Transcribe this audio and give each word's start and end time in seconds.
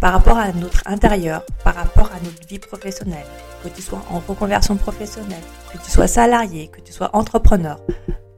par 0.00 0.14
rapport 0.14 0.38
à 0.38 0.50
notre 0.52 0.82
intérieur, 0.86 1.44
par 1.62 1.74
rapport 1.74 2.10
à 2.12 2.20
notre 2.24 2.48
vie 2.48 2.58
professionnelle, 2.58 3.26
que 3.62 3.68
tu 3.68 3.82
sois 3.82 4.02
en 4.10 4.18
reconversion 4.20 4.76
professionnelle, 4.76 5.42
que 5.72 5.78
tu 5.78 5.90
sois 5.90 6.06
salarié, 6.06 6.68
que 6.68 6.80
tu 6.80 6.92
sois 6.92 7.14
entrepreneur. 7.14 7.78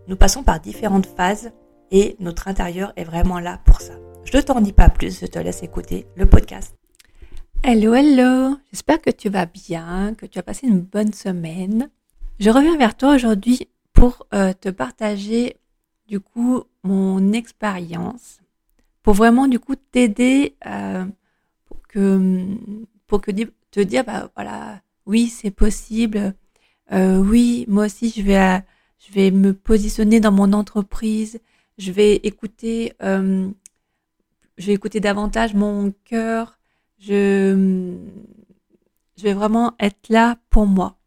Nous 0.09 0.16
passons 0.16 0.43
par 0.43 0.59
différentes 0.59 1.07
phases 1.07 1.52
et 1.93 2.16
notre 2.18 2.49
intérieur 2.49 2.93
est 2.96 3.05
vraiment 3.05 3.38
là 3.38 3.60
pour 3.65 3.80
ça. 3.80 3.95
Je 4.24 4.37
ne 4.37 4.43
t'en 4.43 4.60
dis 4.60 4.73
pas 4.73 4.88
plus, 4.88 5.21
je 5.21 5.27
te 5.27 5.38
laisse 5.38 5.63
écouter 5.63 6.07
le 6.16 6.27
podcast. 6.27 6.74
Hello, 7.63 7.95
hello, 7.95 8.57
j'espère 8.73 9.01
que 9.01 9.10
tu 9.10 9.29
vas 9.29 9.46
bien, 9.46 10.15
que 10.18 10.27
tu 10.27 10.40
as 10.40 10.43
passé 10.43 10.66
une 10.66 10.80
bonne 10.80 11.13
semaine. 11.13 11.90
Je 12.40 12.51
reviens 12.51 12.77
vers 12.77 12.96
toi 12.96 13.15
aujourd'hui 13.15 13.68
pour 13.93 14.27
euh, 14.35 14.52
te 14.52 14.68
partager 14.68 15.57
du 16.09 16.18
coup 16.18 16.65
mon 16.83 17.33
expérience, 17.33 18.40
pour 19.05 19.15
vraiment 19.15 19.46
du 19.46 19.60
coup 19.60 19.77
t'aider 19.77 20.57
euh, 20.66 21.05
que 21.93 22.46
pour 23.07 23.21
que 23.21 23.30
te 23.30 23.80
dire 23.80 24.04
bah 24.04 24.30
voilà 24.35 24.80
oui 25.07 25.29
c'est 25.29 25.51
possible 25.51 26.34
euh, 26.93 27.18
oui 27.18 27.65
moi 27.68 27.84
aussi 27.87 28.10
je 28.10 28.23
vais 28.23 28.62
je 28.99 29.12
vais 29.12 29.30
me 29.30 29.52
positionner 29.52 30.18
dans 30.18 30.32
mon 30.32 30.52
entreprise 30.52 31.40
je 31.79 31.93
vais 31.93 32.16
écouter 32.16 32.95
euh, 33.02 33.49
je 34.57 34.66
vais 34.66 34.73
écouter 34.73 35.01
davantage 35.01 35.54
mon 35.54 35.93
cœur 36.04 36.59
je 36.99 37.96
je 39.16 39.23
vais 39.23 39.34
vraiment 39.34 39.74
être 39.79 40.09
là 40.09 40.38
pour 40.51 40.66
moi 40.66 40.99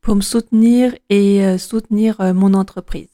pour 0.00 0.16
me 0.16 0.20
soutenir 0.20 0.94
et 1.08 1.42
euh, 1.42 1.56
soutenir 1.56 2.34
mon 2.34 2.52
entreprise. 2.52 3.08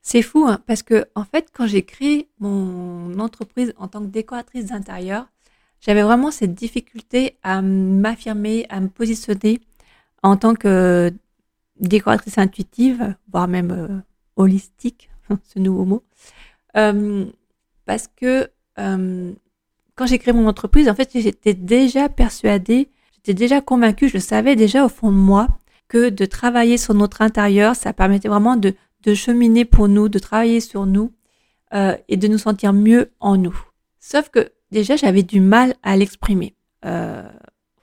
C'est 0.00 0.22
fou 0.22 0.46
hein, 0.46 0.60
parce 0.66 0.82
que 0.82 1.04
en 1.14 1.24
fait 1.24 1.48
quand 1.52 1.66
j'ai 1.66 1.82
créé 1.82 2.30
mon 2.38 3.18
entreprise 3.18 3.74
en 3.76 3.86
tant 3.86 4.00
que 4.00 4.06
décoratrice 4.06 4.66
d'intérieur 4.66 5.31
j'avais 5.82 6.02
vraiment 6.02 6.30
cette 6.30 6.54
difficulté 6.54 7.36
à 7.42 7.60
m'affirmer, 7.60 8.64
à 8.70 8.80
me 8.80 8.88
positionner 8.88 9.60
en 10.22 10.36
tant 10.36 10.54
que 10.54 11.12
décoratrice 11.80 12.38
intuitive, 12.38 13.16
voire 13.30 13.48
même 13.48 13.72
euh, 13.72 13.98
holistique, 14.36 15.10
ce 15.44 15.58
nouveau 15.58 15.84
mot. 15.84 16.04
Euh, 16.76 17.26
parce 17.84 18.08
que 18.08 18.48
euh, 18.78 19.32
quand 19.96 20.06
j'ai 20.06 20.18
créé 20.18 20.32
mon 20.32 20.46
entreprise, 20.46 20.88
en 20.88 20.94
fait, 20.94 21.10
j'étais 21.14 21.54
déjà 21.54 22.08
persuadée, 22.08 22.88
j'étais 23.16 23.34
déjà 23.34 23.60
convaincue, 23.60 24.08
je 24.08 24.18
savais 24.18 24.54
déjà 24.54 24.84
au 24.84 24.88
fond 24.88 25.10
de 25.10 25.16
moi, 25.16 25.48
que 25.88 26.08
de 26.08 26.24
travailler 26.24 26.78
sur 26.78 26.94
notre 26.94 27.20
intérieur, 27.22 27.74
ça 27.74 27.92
permettait 27.92 28.28
vraiment 28.28 28.56
de 28.56 28.74
cheminer 29.14 29.64
pour 29.66 29.88
nous, 29.88 30.08
de 30.08 30.18
travailler 30.18 30.60
sur 30.60 30.86
nous 30.86 31.12
et 32.08 32.16
de 32.16 32.28
nous 32.28 32.38
sentir 32.38 32.72
mieux 32.72 33.10
en 33.20 33.36
nous. 33.36 33.58
Sauf 34.00 34.30
que 34.30 34.52
déjà 34.72 34.96
j'avais 34.96 35.22
du 35.22 35.38
mal 35.38 35.74
à 35.84 35.96
l'exprimer, 35.96 36.56
euh, 36.84 37.22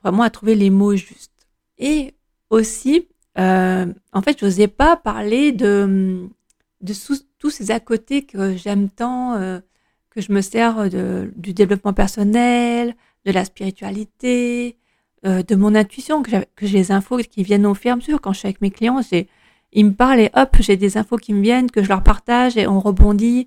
vraiment 0.02 0.24
à 0.24 0.30
trouver 0.30 0.54
les 0.54 0.68
mots 0.68 0.96
justes. 0.96 1.48
Et 1.78 2.14
aussi, 2.50 3.08
euh, 3.38 3.86
en 4.12 4.20
fait, 4.20 4.38
je 4.38 4.44
n'osais 4.44 4.68
pas 4.68 4.96
parler 4.96 5.52
de, 5.52 6.28
tous 7.38 7.50
ces 7.50 7.70
à 7.70 7.80
côté 7.80 8.26
que 8.26 8.56
j'aime 8.56 8.90
tant, 8.90 9.34
euh, 9.34 9.60
que 10.10 10.20
je 10.20 10.32
me 10.32 10.42
sers 10.42 10.90
du 10.90 11.54
développement 11.54 11.94
personnel, 11.94 12.94
de 13.24 13.32
la 13.32 13.44
spiritualité, 13.44 14.76
de 15.22 15.54
mon 15.54 15.74
intuition, 15.74 16.22
que 16.22 16.66
j'ai 16.66 16.78
les 16.78 16.92
infos 16.92 17.18
qui 17.18 17.42
viennent 17.42 17.66
au 17.66 17.74
fur 17.74 17.96
et. 17.96 18.18
Quand 18.18 18.32
je 18.32 18.38
suis 18.40 18.48
avec 18.48 18.60
mes 18.60 18.70
clients, 18.70 19.00
ils 19.72 19.86
me 19.86 19.92
parlent 19.92 20.20
et 20.20 20.30
hop, 20.34 20.56
j'ai 20.58 20.76
des 20.76 20.96
infos 20.96 21.16
qui 21.16 21.32
me 21.32 21.42
viennent, 21.42 21.70
que 21.70 21.82
je 21.82 21.88
leur 21.88 22.02
partage 22.02 22.56
et 22.56 22.66
on 22.66 22.80
rebondit. 22.80 23.46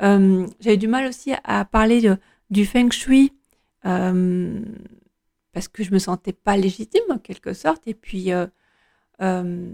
J'avais 0.00 0.78
du 0.78 0.88
mal 0.88 1.06
aussi 1.06 1.32
à 1.44 1.64
parler 1.64 2.00
de, 2.00 2.16
du 2.50 2.66
feng 2.66 2.90
shui 2.90 3.32
euh, 3.86 4.60
parce 5.52 5.68
que 5.68 5.82
je 5.82 5.92
me 5.92 5.98
sentais 5.98 6.32
pas 6.32 6.56
légitime 6.56 7.02
en 7.10 7.18
quelque 7.18 7.52
sorte. 7.52 7.82
Et 7.86 7.94
puis 7.94 8.32
euh, 8.32 8.46
euh, 9.22 9.70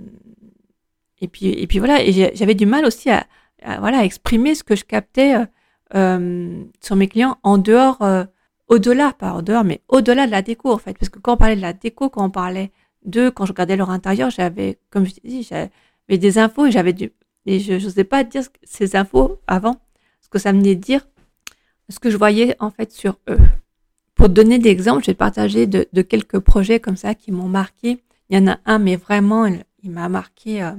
et 1.21 1.29
puis 1.29 1.49
et 1.49 1.67
puis 1.67 1.79
voilà. 1.79 2.03
Et 2.03 2.13
j'avais 2.35 2.55
du 2.55 2.67
mal 2.67 2.85
aussi 2.85 3.11
à, 3.11 3.27
voilà 3.81 4.05
exprimer 4.05 4.55
ce 4.55 4.65
que 4.65 4.77
je 4.77 4.85
captais 4.85 5.35
sur 5.93 6.97
mes 6.97 7.09
clients 7.09 7.39
en 7.43 7.59
dehors 7.59 7.99
au-delà 8.69 9.13
pas 9.13 9.33
en 9.33 9.43
dehors 9.43 9.63
mais 9.65 9.81
au-delà 9.89 10.27
de 10.27 10.33
la 10.33 10.43
déco 10.43 10.73
en 10.73 10.79
fait. 10.79 10.99
Parce 10.99 11.09
que 11.09 11.19
quand 11.19 11.35
on 11.35 11.37
parlait 11.37 11.57
de 11.57 11.63
la 11.63 11.73
déco 11.73 12.11
quand 12.11 12.25
on 12.25 12.31
parlait 12.31 12.73
d'eux 13.05 13.31
quand 13.31 13.47
je 13.47 13.53
regardais 13.53 13.77
leur 13.77 13.91
intérieur 13.91 14.31
j'avais 14.31 14.79
comme 14.91 15.07
je 15.07 15.15
dit 15.25 15.43
j'avais 15.43 15.71
des 16.19 16.39
infos 16.39 16.67
et 16.67 16.73
j'avais 16.73 16.93
du 16.93 17.13
et 17.47 17.61
je 17.61 17.75
n'osais 17.75 18.05
pas 18.05 18.25
dire 18.25 18.43
ces 18.65 18.97
infos 18.97 19.41
avant 19.47 19.81
ce 20.21 20.29
que 20.29 20.39
ça 20.39 20.53
venait 20.53 20.75
dire 20.75 21.07
ce 21.89 21.99
que 21.99 22.11
je 22.11 22.17
voyais 22.17 22.57
en 22.61 22.71
fait 22.71 22.93
sur 22.93 23.19
eux. 23.29 23.39
Pour 24.15 24.29
donner 24.29 24.59
des 24.59 24.71
exemples, 24.71 25.03
je 25.03 25.11
vais 25.11 25.15
partager 25.15 25.67
de, 25.67 26.03
quelques 26.03 26.39
projets 26.39 26.81
comme 26.81 26.97
ça 26.97 27.15
qui 27.15 27.33
m'ont 27.33 27.49
marqué. 27.49 28.03
Il 28.31 28.37
y 28.37 28.41
en 28.41 28.49
a 28.49 28.59
un, 28.65 28.79
mais 28.79 28.97
vraiment, 28.97 29.47
il, 29.47 29.91
m'a 29.91 30.09
marqué 30.09 30.63
euh, 30.63 30.73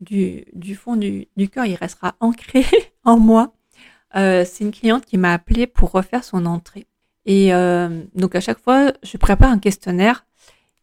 du, 0.00 0.44
du, 0.54 0.74
fond 0.74 0.96
du, 0.96 1.28
du 1.36 1.48
cœur. 1.48 1.66
Il 1.66 1.74
restera 1.74 2.16
ancré 2.20 2.64
en 3.04 3.18
moi. 3.18 3.52
Euh, 4.16 4.44
c'est 4.46 4.64
une 4.64 4.72
cliente 4.72 5.04
qui 5.04 5.18
m'a 5.18 5.34
appelé 5.34 5.66
pour 5.66 5.90
refaire 5.90 6.24
son 6.24 6.46
entrée. 6.46 6.86
Et 7.26 7.54
euh, 7.54 8.02
donc 8.14 8.34
à 8.34 8.40
chaque 8.40 8.58
fois, 8.58 8.92
je 9.02 9.16
prépare 9.18 9.50
un 9.50 9.58
questionnaire 9.58 10.26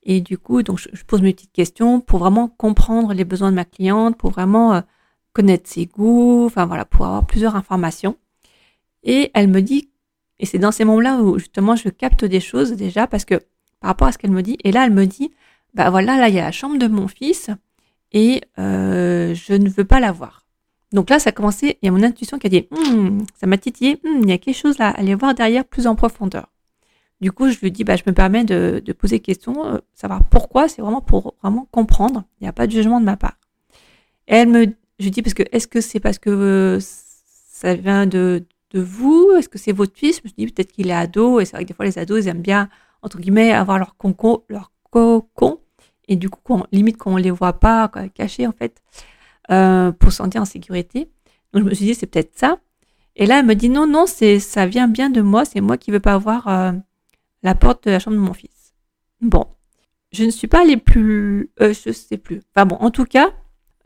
et 0.04 0.22
du 0.22 0.38
coup, 0.38 0.64
donc 0.64 0.80
je, 0.80 1.04
pose 1.04 1.22
mes 1.22 1.34
petites 1.34 1.52
questions 1.52 2.00
pour 2.00 2.20
vraiment 2.20 2.48
comprendre 2.48 3.14
les 3.14 3.26
besoins 3.26 3.52
de 3.52 3.56
ma 3.56 3.66
cliente, 3.66 4.18
pour 4.18 4.32
vraiment 4.32 4.82
connaître 5.34 5.70
ses 5.70 5.86
goûts, 5.86 6.46
enfin 6.46 6.66
voilà, 6.66 6.86
pour 6.86 7.06
avoir 7.06 7.26
plusieurs 7.26 7.56
informations. 7.56 8.18
Et 9.04 9.32
elle 9.34 9.48
me 9.48 9.62
dit, 9.62 9.90
et 10.40 10.46
c'est 10.46 10.60
dans 10.60 10.72
ces 10.72 10.86
moments-là 10.86 11.22
où 11.22 11.38
justement 11.40 11.76
je 11.76 11.90
capte 11.90 12.26
des 12.26 12.40
choses 12.40 12.72
déjà 12.74 13.08
parce 13.08 13.26
que 13.26 13.36
par 13.80 13.90
rapport 13.90 14.08
à 14.08 14.12
ce 14.12 14.18
qu'elle 14.18 14.32
me 14.32 14.42
dit, 14.42 14.58
et 14.64 14.72
là 14.72 14.86
elle 14.86 14.94
me 14.94 15.06
dit, 15.06 15.32
bah 15.74 15.90
voilà, 15.90 16.18
là 16.18 16.30
il 16.30 16.36
y 16.36 16.40
a 16.40 16.44
la 16.44 16.52
chambre 16.52 16.78
de 16.78 16.88
mon 16.88 17.08
fils 17.08 17.50
et 18.12 18.42
euh, 18.60 19.34
je 19.34 19.54
ne 19.54 19.70
veux 19.70 19.86
pas 19.86 20.00
la 20.00 20.12
voir. 20.12 20.46
Donc 20.92 21.10
là 21.10 21.20
ça 21.20 21.30
a 21.30 21.32
commencé, 21.32 21.78
il 21.82 21.86
y 21.86 21.90
a 21.90 21.92
mon 21.92 22.04
intuition 22.04 22.38
qui 22.38 22.48
a 22.48 22.50
dit, 22.50 22.68
hum, 22.72 23.26
ça 23.40 23.48
m'a 23.48 23.58
titillé, 23.58 24.00
hum, 24.06 24.22
il 24.24 24.30
y 24.30 24.34
a 24.34 24.38
quelque 24.38 24.58
chose 24.58 24.78
là, 24.78 24.90
à 24.90 25.00
aller 25.00 25.16
voir 25.16 25.34
derrière 25.34 25.66
plus 25.66 25.88
en 25.88 25.96
profondeur. 25.96 26.48
Du 27.22 27.32
coup, 27.32 27.50
je 27.50 27.60
lui 27.60 27.72
dis, 27.72 27.84
bah, 27.84 27.96
je 27.96 28.02
me 28.08 28.14
permets 28.14 28.44
de, 28.44 28.82
poser 28.94 29.20
question, 29.20 29.66
euh, 29.68 29.78
savoir 29.94 30.24
pourquoi, 30.26 30.68
c'est 30.68 30.82
vraiment 30.82 31.02
pour 31.02 31.36
vraiment 31.44 31.68
comprendre. 31.72 32.24
Il 32.40 32.46
n'y 32.46 32.48
a 32.48 32.52
pas 32.52 32.66
de 32.66 32.72
jugement 32.72 33.00
de 33.00 33.06
ma 33.06 33.16
part. 33.16 33.38
Et 34.28 34.36
elle 34.36 34.50
me, 34.50 34.66
je 35.00 35.10
dis, 35.10 35.22
parce 35.22 35.36
que 35.36 35.44
est-ce 35.52 35.68
que 35.68 35.82
c'est 35.82 36.00
parce 36.00 36.18
que 36.18 36.32
euh, 36.32 36.80
ça 36.82 37.76
vient 37.76 38.08
de, 38.08 38.44
de 38.72 38.82
vous? 38.82 39.32
Est-ce 39.38 39.50
que 39.50 39.58
c'est 39.58 39.72
votre 39.72 39.98
fils? 39.98 40.22
Je 40.24 40.30
me 40.30 40.34
dis 40.36 40.52
peut-être 40.52 40.72
qu'il 40.72 40.90
est 40.90 40.94
ado, 40.94 41.40
et 41.40 41.46
c'est 41.46 41.56
vrai 41.56 41.64
que 41.64 41.70
des 41.70 41.74
fois 41.74 41.86
les 41.86 42.00
ados, 42.00 42.24
ils 42.24 42.28
aiment 42.28 42.42
bien, 42.42 42.70
entre 43.02 43.20
guillemets, 43.20 43.52
avoir 43.52 43.78
leur, 43.78 43.96
leur 44.50 44.72
cocon, 44.90 45.60
et 46.08 46.16
du 46.16 46.30
coup, 46.30 46.62
limite 46.72 46.98
qu'on 46.98 47.16
ne 47.16 47.22
les 47.22 47.32
voit 47.32 47.54
pas, 47.54 47.90
cachés 48.14 48.48
en 48.48 48.52
fait, 48.52 48.82
euh, 49.52 49.92
pour 49.92 50.12
se 50.12 50.18
sentir 50.18 50.42
en 50.42 50.46
sécurité. 50.46 51.10
Donc 51.54 51.64
je 51.64 51.70
me 51.70 51.74
suis 51.74 51.86
dit, 51.86 51.96
c'est 51.96 52.08
peut-être 52.08 52.38
ça. 52.38 52.60
Et 53.16 53.26
là, 53.26 53.40
elle 53.40 53.46
me 53.46 53.56
dit, 53.56 53.70
non, 53.70 53.88
non, 53.88 54.06
c'est 54.08 54.40
ça 54.40 54.66
vient 54.66 54.88
bien 54.88 55.10
de 55.10 55.22
moi, 55.22 55.46
c'est 55.46 55.62
moi 55.62 55.78
qui 55.78 55.92
veux 55.92 56.00
pas 56.00 56.18
voir 56.18 56.48
euh, 56.48 56.72
la 57.44 57.56
porte 57.56 57.86
de 57.86 57.92
la 57.92 58.00
chambre 58.00 58.18
de 58.18 58.22
mon 58.22 58.34
fils. 58.34 58.74
Bon, 59.22 59.46
je 60.12 60.24
ne 60.24 60.32
suis 60.32 60.48
pas 60.48 60.62
allée 60.62 60.78
plus, 60.78 61.50
euh, 61.62 61.74
je 61.74 61.92
sais 61.92 62.18
plus. 62.18 62.42
Enfin 62.56 62.66
bon, 62.66 62.78
en 62.78 62.90
tout 62.90 63.06
cas, 63.06 63.32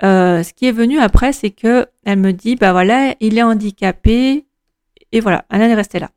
euh, 0.04 0.44
ce 0.44 0.54
qui 0.54 0.66
est 0.66 0.72
venu 0.72 1.00
après, 1.00 1.34
c'est 1.34 1.52
que 1.52 1.88
elle 2.04 2.20
me 2.20 2.34
dit, 2.34 2.56
bah 2.56 2.72
voilà, 2.72 3.16
il 3.20 3.38
est 3.38 3.44
handicapé, 3.44 4.45
et 5.16 5.22
voilà, 5.22 5.46
Alain 5.50 5.70
est 5.70 5.76
resté 5.76 5.98
là. 5.98 6.12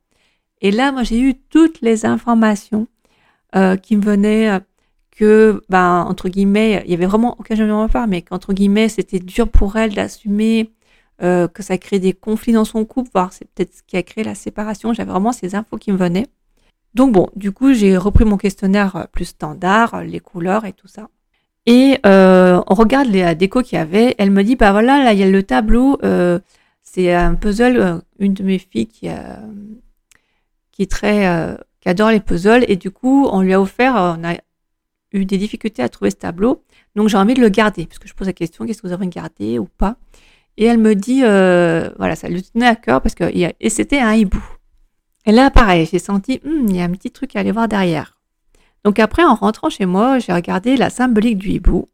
Et 0.61 0.73
là, 0.73 0.91
moi, 0.91 1.05
j'ai 1.05 1.21
eu 1.21 1.35
toutes 1.37 1.81
les 1.83 2.05
informations 2.05 2.89
euh, 3.55 3.77
qui 3.77 3.97
me 3.97 4.03
venaient, 4.03 4.51
euh, 4.51 4.59
que, 5.13 5.63
ben, 5.69 6.05
entre 6.09 6.29
guillemets, 6.29 6.83
il 6.85 6.91
y 6.91 6.95
avait 6.95 7.07
vraiment 7.07 7.37
occasionnellement 7.39 7.89
pas, 7.89 8.09
mais 8.09 8.23
qu'entre 8.23 8.53
guillemets, 8.53 8.89
c'était 8.89 9.21
dur 9.21 9.49
pour 9.49 9.77
elle 9.77 9.95
d'assumer, 9.95 10.73
euh, 11.23 11.47
que 11.47 11.63
ça 11.63 11.79
crée 11.79 12.01
des 12.01 12.13
conflits 12.13 12.55
dans 12.55 12.65
son 12.65 12.85
couple, 12.85 13.11
voire 13.15 13.33
c'est 13.33 13.49
peut-être 13.53 13.73
ce 13.73 13.83
qui 13.87 13.97
a 13.97 14.03
créé 14.03 14.25
la 14.25 14.35
séparation. 14.35 14.93
J'avais 14.93 15.13
vraiment 15.13 15.31
ces 15.31 15.55
infos 15.55 15.77
qui 15.77 15.93
me 15.93 15.97
venaient. 15.97 16.27
Donc 16.95 17.13
bon, 17.13 17.29
du 17.37 17.53
coup, 17.53 17.73
j'ai 17.73 17.97
repris 17.97 18.25
mon 18.25 18.37
questionnaire 18.37 19.07
plus 19.13 19.27
standard, 19.27 20.03
les 20.03 20.19
couleurs 20.19 20.65
et 20.65 20.73
tout 20.73 20.89
ça. 20.89 21.09
Et 21.67 22.01
on 22.05 22.75
regarde 22.75 23.09
les 23.09 23.35
décos 23.37 23.63
qu'il 23.63 23.79
y 23.79 23.81
avait. 23.81 24.17
Elle 24.19 24.33
me 24.33 24.43
dit, 24.43 24.57
bah 24.57 24.73
voilà, 24.73 25.05
là, 25.05 25.13
il 25.13 25.21
y 25.21 25.23
a 25.23 25.31
le 25.31 25.43
tableau. 25.45 25.99
C'est 26.99 27.15
un 27.15 27.37
puzzle, 27.37 28.03
une 28.19 28.35
de 28.35 28.43
mes 28.43 28.59
filles 28.59 28.89
qui, 28.89 29.09
qui 30.73 30.83
est 30.83 30.91
très, 30.91 31.57
qui 31.81 31.89
adore 31.89 32.11
les 32.11 32.19
puzzles. 32.19 32.65
Et 32.67 32.75
du 32.75 32.91
coup, 32.91 33.29
on 33.31 33.41
lui 33.41 33.55
a 33.55 33.61
offert, 33.61 33.95
on 33.95 34.29
a 34.29 34.35
eu 35.13 35.25
des 35.25 35.39
difficultés 35.39 35.83
à 35.83 35.89
trouver 35.89 36.11
ce 36.11 36.17
tableau. 36.17 36.65
Donc 36.97 37.09
j'ai 37.09 37.17
envie 37.17 37.35
de 37.35 37.41
le 37.41 37.51
garder, 37.51 37.87
parce 37.87 38.01
que 38.01 38.09
je 38.09 38.15
pose 38.15 38.27
la 38.27 38.33
question, 38.33 38.67
qu'est-ce 38.67 38.83
que 38.83 38.89
vous 38.89 38.93
avez 38.93 39.07
gardé 39.07 39.61
ou 39.61 39.67
pas? 39.67 39.97
Et 40.57 40.65
elle 40.65 40.79
me 40.79 40.97
dit, 40.97 41.21
euh, 41.23 41.89
voilà, 41.99 42.17
ça 42.17 42.29
lui 42.29 42.43
tenait 42.43 42.67
à 42.67 42.75
cœur, 42.75 43.01
parce 43.01 43.15
que 43.15 43.31
et 43.33 43.71
c'était 43.71 44.01
un 44.01 44.15
hibou. 44.15 44.43
Et 45.25 45.31
là, 45.31 45.51
pareil, 45.51 45.87
j'ai 45.89 46.01
senti, 46.01 46.41
hmm, 46.45 46.67
il 46.69 46.77
y 46.77 46.81
a 46.81 46.85
un 46.85 46.91
petit 46.91 47.13
truc 47.13 47.37
à 47.37 47.41
aller 47.41 47.53
voir 47.53 47.69
derrière. 47.69 48.19
Donc 48.83 48.99
après, 48.99 49.23
en 49.23 49.37
rentrant 49.37 49.71
chez 49.71 49.87
moi, 49.87 50.19
j'ai 50.19 50.33
regardé 50.33 50.77
la 50.77 50.91
symbolique 50.91 51.39
du 51.39 51.51
hibou. 51.51 51.89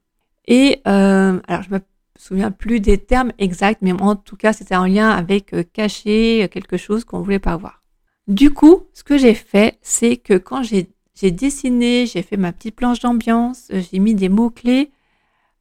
Et 0.46 0.80
euh, 0.88 1.40
alors, 1.46 1.62
je 1.62 1.70
me 1.74 1.80
souviens 2.22 2.50
plus 2.50 2.80
des 2.80 2.98
termes 2.98 3.32
exacts, 3.38 3.82
mais 3.82 3.92
en 3.92 4.16
tout 4.16 4.36
cas, 4.36 4.52
c'était 4.52 4.76
en 4.76 4.86
lien 4.86 5.10
avec 5.10 5.52
euh, 5.52 5.62
cacher 5.62 6.48
quelque 6.50 6.76
chose 6.76 7.04
qu'on 7.04 7.20
voulait 7.20 7.38
pas 7.38 7.56
voir. 7.56 7.84
Du 8.26 8.50
coup, 8.50 8.84
ce 8.94 9.04
que 9.04 9.18
j'ai 9.18 9.34
fait, 9.34 9.78
c'est 9.82 10.16
que 10.16 10.34
quand 10.34 10.62
j'ai 10.62 10.88
dessiné, 11.30 12.06
j'ai 12.06 12.22
fait 12.22 12.36
ma 12.36 12.52
petite 12.52 12.76
planche 12.76 13.00
d'ambiance, 13.00 13.68
euh, 13.70 13.82
j'ai 13.90 13.98
mis 13.98 14.14
des 14.14 14.28
mots-clés. 14.28 14.90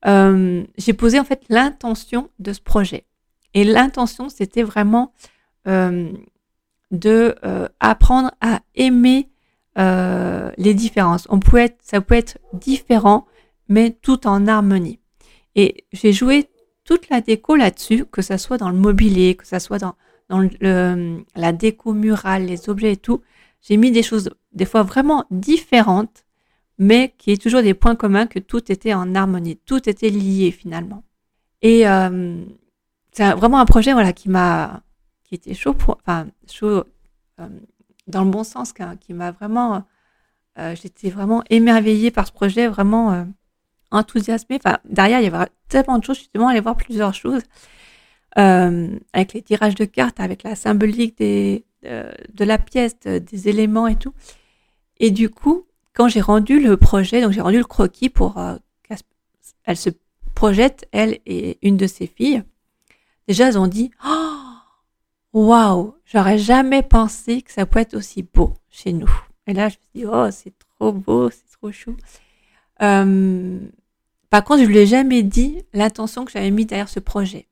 Euh, 0.05 0.63
j'ai 0.77 0.93
posé 0.93 1.19
en 1.19 1.23
fait 1.23 1.43
l'intention 1.49 2.29
de 2.39 2.53
ce 2.53 2.61
projet. 2.61 3.05
Et 3.53 3.63
l'intention, 3.63 4.29
c'était 4.29 4.63
vraiment 4.63 5.13
euh, 5.67 6.11
de 6.91 7.35
apprendre 7.79 8.31
à 8.41 8.61
aimer 8.75 9.29
les 9.75 10.73
différences. 10.73 11.27
On 11.29 11.39
être, 11.57 11.77
ça 11.81 12.01
peut 12.01 12.15
être 12.15 12.37
différent, 12.53 13.25
mais 13.69 13.91
tout 13.91 14.27
en 14.27 14.47
harmonie. 14.47 14.99
Et 15.55 15.85
j'ai 15.91 16.13
joué 16.13 16.49
toute 16.83 17.09
la 17.09 17.21
déco 17.21 17.55
là-dessus, 17.55 18.05
que 18.05 18.21
ça 18.21 18.37
soit 18.37 18.57
dans 18.57 18.69
le 18.69 18.77
mobilier, 18.77 19.35
que 19.35 19.47
ça 19.47 19.59
soit 19.59 19.79
dans, 19.79 19.95
dans 20.29 20.39
le, 20.39 21.23
la 21.35 21.51
déco 21.51 21.93
murale, 21.93 22.45
les 22.45 22.69
objets 22.69 22.93
et 22.93 22.97
tout. 22.97 23.21
J'ai 23.61 23.77
mis 23.77 23.91
des 23.91 24.03
choses 24.03 24.29
des 24.51 24.65
fois 24.65 24.83
vraiment 24.83 25.25
différentes, 25.31 26.25
mais 26.77 27.13
qui 27.17 27.31
est 27.31 27.41
toujours 27.41 27.61
des 27.61 27.73
points 27.73 27.95
communs 27.95 28.27
que 28.27 28.39
tout 28.39 28.71
était 28.71 28.93
en 28.93 29.15
harmonie, 29.15 29.57
tout 29.57 29.87
était 29.89 30.09
lié 30.09 30.51
finalement. 30.51 31.03
Et 31.61 31.87
euh, 31.87 32.43
c'est 33.11 33.31
vraiment 33.33 33.59
un 33.59 33.65
projet 33.65 33.93
voilà 33.93 34.11
qui 34.11 34.29
m'a 34.29 34.81
qui 35.23 35.35
était 35.35 35.53
chaud 35.53 35.73
pour 35.73 35.97
enfin 36.01 36.27
chaud 36.51 36.83
euh, 37.39 37.47
dans 38.07 38.25
le 38.25 38.29
bon 38.29 38.43
sens 38.43 38.73
qui 38.99 39.13
m'a 39.13 39.31
vraiment 39.31 39.85
euh, 40.59 40.75
j'étais 40.75 41.09
vraiment 41.09 41.41
émerveillée 41.49 42.11
par 42.11 42.27
ce 42.27 42.33
projet 42.33 42.67
vraiment 42.67 43.25
enthousiasmée 43.93 44.59
enfin 44.63 44.79
derrière 44.85 45.19
il 45.21 45.23
y 45.23 45.27
avait 45.27 45.47
tellement 45.69 45.97
de 45.99 46.03
choses 46.03 46.17
suis 46.17 46.29
allée 46.35 46.59
voir 46.59 46.75
plusieurs 46.75 47.13
choses 47.13 47.43
avec 48.35 49.33
les 49.33 49.41
tirages 49.41 49.75
de 49.75 49.85
cartes 49.85 50.19
avec 50.19 50.43
la 50.43 50.55
symbolique 50.55 51.17
des 51.17 51.63
de 51.83 52.43
la 52.45 52.57
pièce 52.57 52.97
des 52.99 53.49
éléments 53.49 53.87
et 53.87 53.95
tout 53.95 54.13
et 54.97 55.11
du 55.11 55.29
coup, 55.29 55.65
quand 55.93 56.07
j'ai 56.07 56.21
rendu 56.21 56.59
le 56.59 56.77
projet, 56.77 57.21
donc 57.21 57.31
j'ai 57.31 57.41
rendu 57.41 57.57
le 57.57 57.65
croquis 57.65 58.09
pour 58.09 58.37
euh, 58.37 58.55
qu'elle 58.83 59.77
se 59.77 59.89
projette, 60.33 60.87
elle 60.91 61.19
et 61.25 61.57
une 61.61 61.77
de 61.77 61.87
ses 61.87 62.07
filles, 62.07 62.43
déjà 63.27 63.47
elles 63.47 63.57
ont 63.57 63.67
dit 63.67 63.91
oh, 64.05 64.29
Waouh, 65.33 65.95
j'aurais 66.05 66.37
jamais 66.37 66.83
pensé 66.83 67.41
que 67.41 67.51
ça 67.51 67.65
pouvait 67.65 67.81
être 67.81 67.95
aussi 67.95 68.23
beau 68.23 68.53
chez 68.69 68.93
nous. 68.93 69.11
Et 69.47 69.53
là, 69.53 69.69
je 69.69 69.75
me 69.75 69.81
suis 69.81 69.89
dit 69.93 70.05
Oh, 70.05 70.27
c'est 70.31 70.53
trop 70.57 70.91
beau, 70.91 71.29
c'est 71.29 71.51
trop 71.57 71.71
chou. 71.71 71.97
Euh, 72.81 73.59
par 74.33 74.43
contre, 74.43 74.61
je 74.61 74.65
ne 74.65 74.71
lui 74.71 74.79
ai 74.79 74.87
jamais 74.87 75.21
dit 75.21 75.61
l'intention 75.73 76.25
que 76.25 76.31
j'avais 76.31 76.49
mis 76.49 76.65
derrière 76.65 76.89
ce 76.89 76.99
projet. 76.99 77.47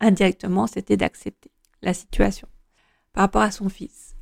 Indirectement, 0.00 0.66
c'était 0.66 0.96
d'accepter 0.96 1.50
la 1.82 1.92
situation 1.92 2.48
par 3.12 3.24
rapport 3.24 3.42
à 3.42 3.50
son 3.50 3.68
fils 3.68 4.14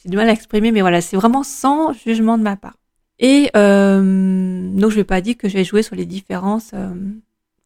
j'ai 0.00 0.10
du 0.10 0.16
mal 0.16 0.28
à 0.28 0.32
exprimer, 0.32 0.70
mais 0.70 0.80
voilà, 0.80 1.00
c'est 1.00 1.16
vraiment 1.16 1.42
sans 1.42 1.92
jugement 1.92 2.38
de 2.38 2.44
ma 2.44 2.54
part. 2.54 2.76
Et 3.18 3.50
euh, 3.56 4.70
donc 4.78 4.90
je 4.90 4.94
vais 4.94 5.02
pas 5.02 5.20
dire 5.20 5.36
que 5.36 5.48
je 5.48 5.54
vais 5.54 5.64
jouer 5.64 5.82
sur 5.82 5.96
les 5.96 6.06
différences, 6.06 6.70
euh, 6.72 6.94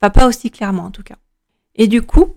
pas 0.01 0.27
aussi 0.27 0.51
clairement 0.51 0.85
en 0.85 0.91
tout 0.91 1.03
cas. 1.03 1.17
Et 1.75 1.89
du 1.89 2.01
coup, 2.01 2.37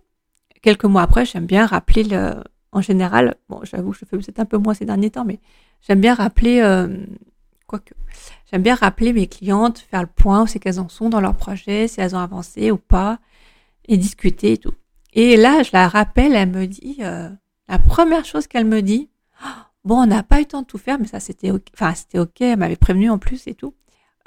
quelques 0.61 0.83
mois 0.83 1.03
après, 1.03 1.25
j'aime 1.25 1.45
bien 1.45 1.65
rappeler 1.65 2.03
le, 2.03 2.33
en 2.73 2.81
général, 2.81 3.35
bon 3.47 3.61
j'avoue, 3.63 3.93
je 3.93 3.99
fais 3.99 4.17
peut-être 4.17 4.39
un 4.41 4.45
peu 4.45 4.57
moins 4.57 4.73
ces 4.73 4.83
derniers 4.83 5.11
temps, 5.11 5.23
mais 5.23 5.39
j'aime 5.87 6.01
bien 6.01 6.13
rappeler, 6.13 6.59
euh, 6.59 6.89
quoique, 7.71 7.93
j'aime 8.51 8.61
bien 8.61 8.75
rappeler 8.75 9.13
mes 9.13 9.27
clientes, 9.27 9.79
faire 9.79 10.01
le 10.01 10.07
point 10.07 10.43
où 10.43 10.47
c'est 10.47 10.59
qu'elles 10.59 10.79
en 10.79 10.89
sont 10.89 11.09
dans 11.09 11.21
leur 11.21 11.35
projet, 11.35 11.87
si 11.87 12.01
elles 12.01 12.15
ont 12.15 12.19
avancé 12.19 12.71
ou 12.71 12.77
pas, 12.77 13.19
et 13.87 13.97
discuter 13.97 14.53
et 14.53 14.57
tout. 14.57 14.73
Et 15.13 15.37
là, 15.37 15.63
je 15.63 15.71
la 15.73 15.87
rappelle, 15.87 16.35
elle 16.35 16.51
me 16.51 16.67
dit, 16.67 16.97
euh, 17.01 17.29
la 17.67 17.79
première 17.79 18.25
chose 18.25 18.47
qu'elle 18.47 18.65
me 18.65 18.81
dit, 18.81 19.09
Bon, 19.83 20.03
on 20.03 20.05
n'a 20.05 20.21
pas 20.21 20.37
eu 20.37 20.41
le 20.41 20.47
temps 20.47 20.61
de 20.61 20.67
tout 20.67 20.77
faire, 20.77 20.99
mais 20.99 21.07
ça 21.07 21.19
c'était 21.19 21.51
ok. 21.51 21.63
Enfin, 21.73 21.93
c'était 21.95 22.19
ok, 22.19 22.41
elle 22.41 22.59
m'avait 22.59 22.75
prévenu 22.75 23.09
en 23.09 23.17
plus 23.17 23.47
et 23.47 23.55
tout. 23.55 23.73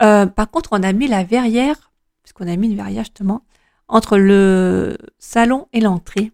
Euh, 0.03 0.27
par 0.27 0.51
contre, 0.51 0.71
on 0.73 0.83
a 0.83 0.93
mis 0.93 1.07
la 1.07 1.23
verrière, 1.23 1.93
puisqu'on 2.23 2.49
a 2.49 2.57
mis 2.57 2.69
une 2.69 2.77
verrière 2.77 3.05
justement, 3.05 3.45
entre 3.87 4.19
le 4.19 4.99
salon 5.19 5.69
et 5.73 5.81
l'entrée. 5.81 6.33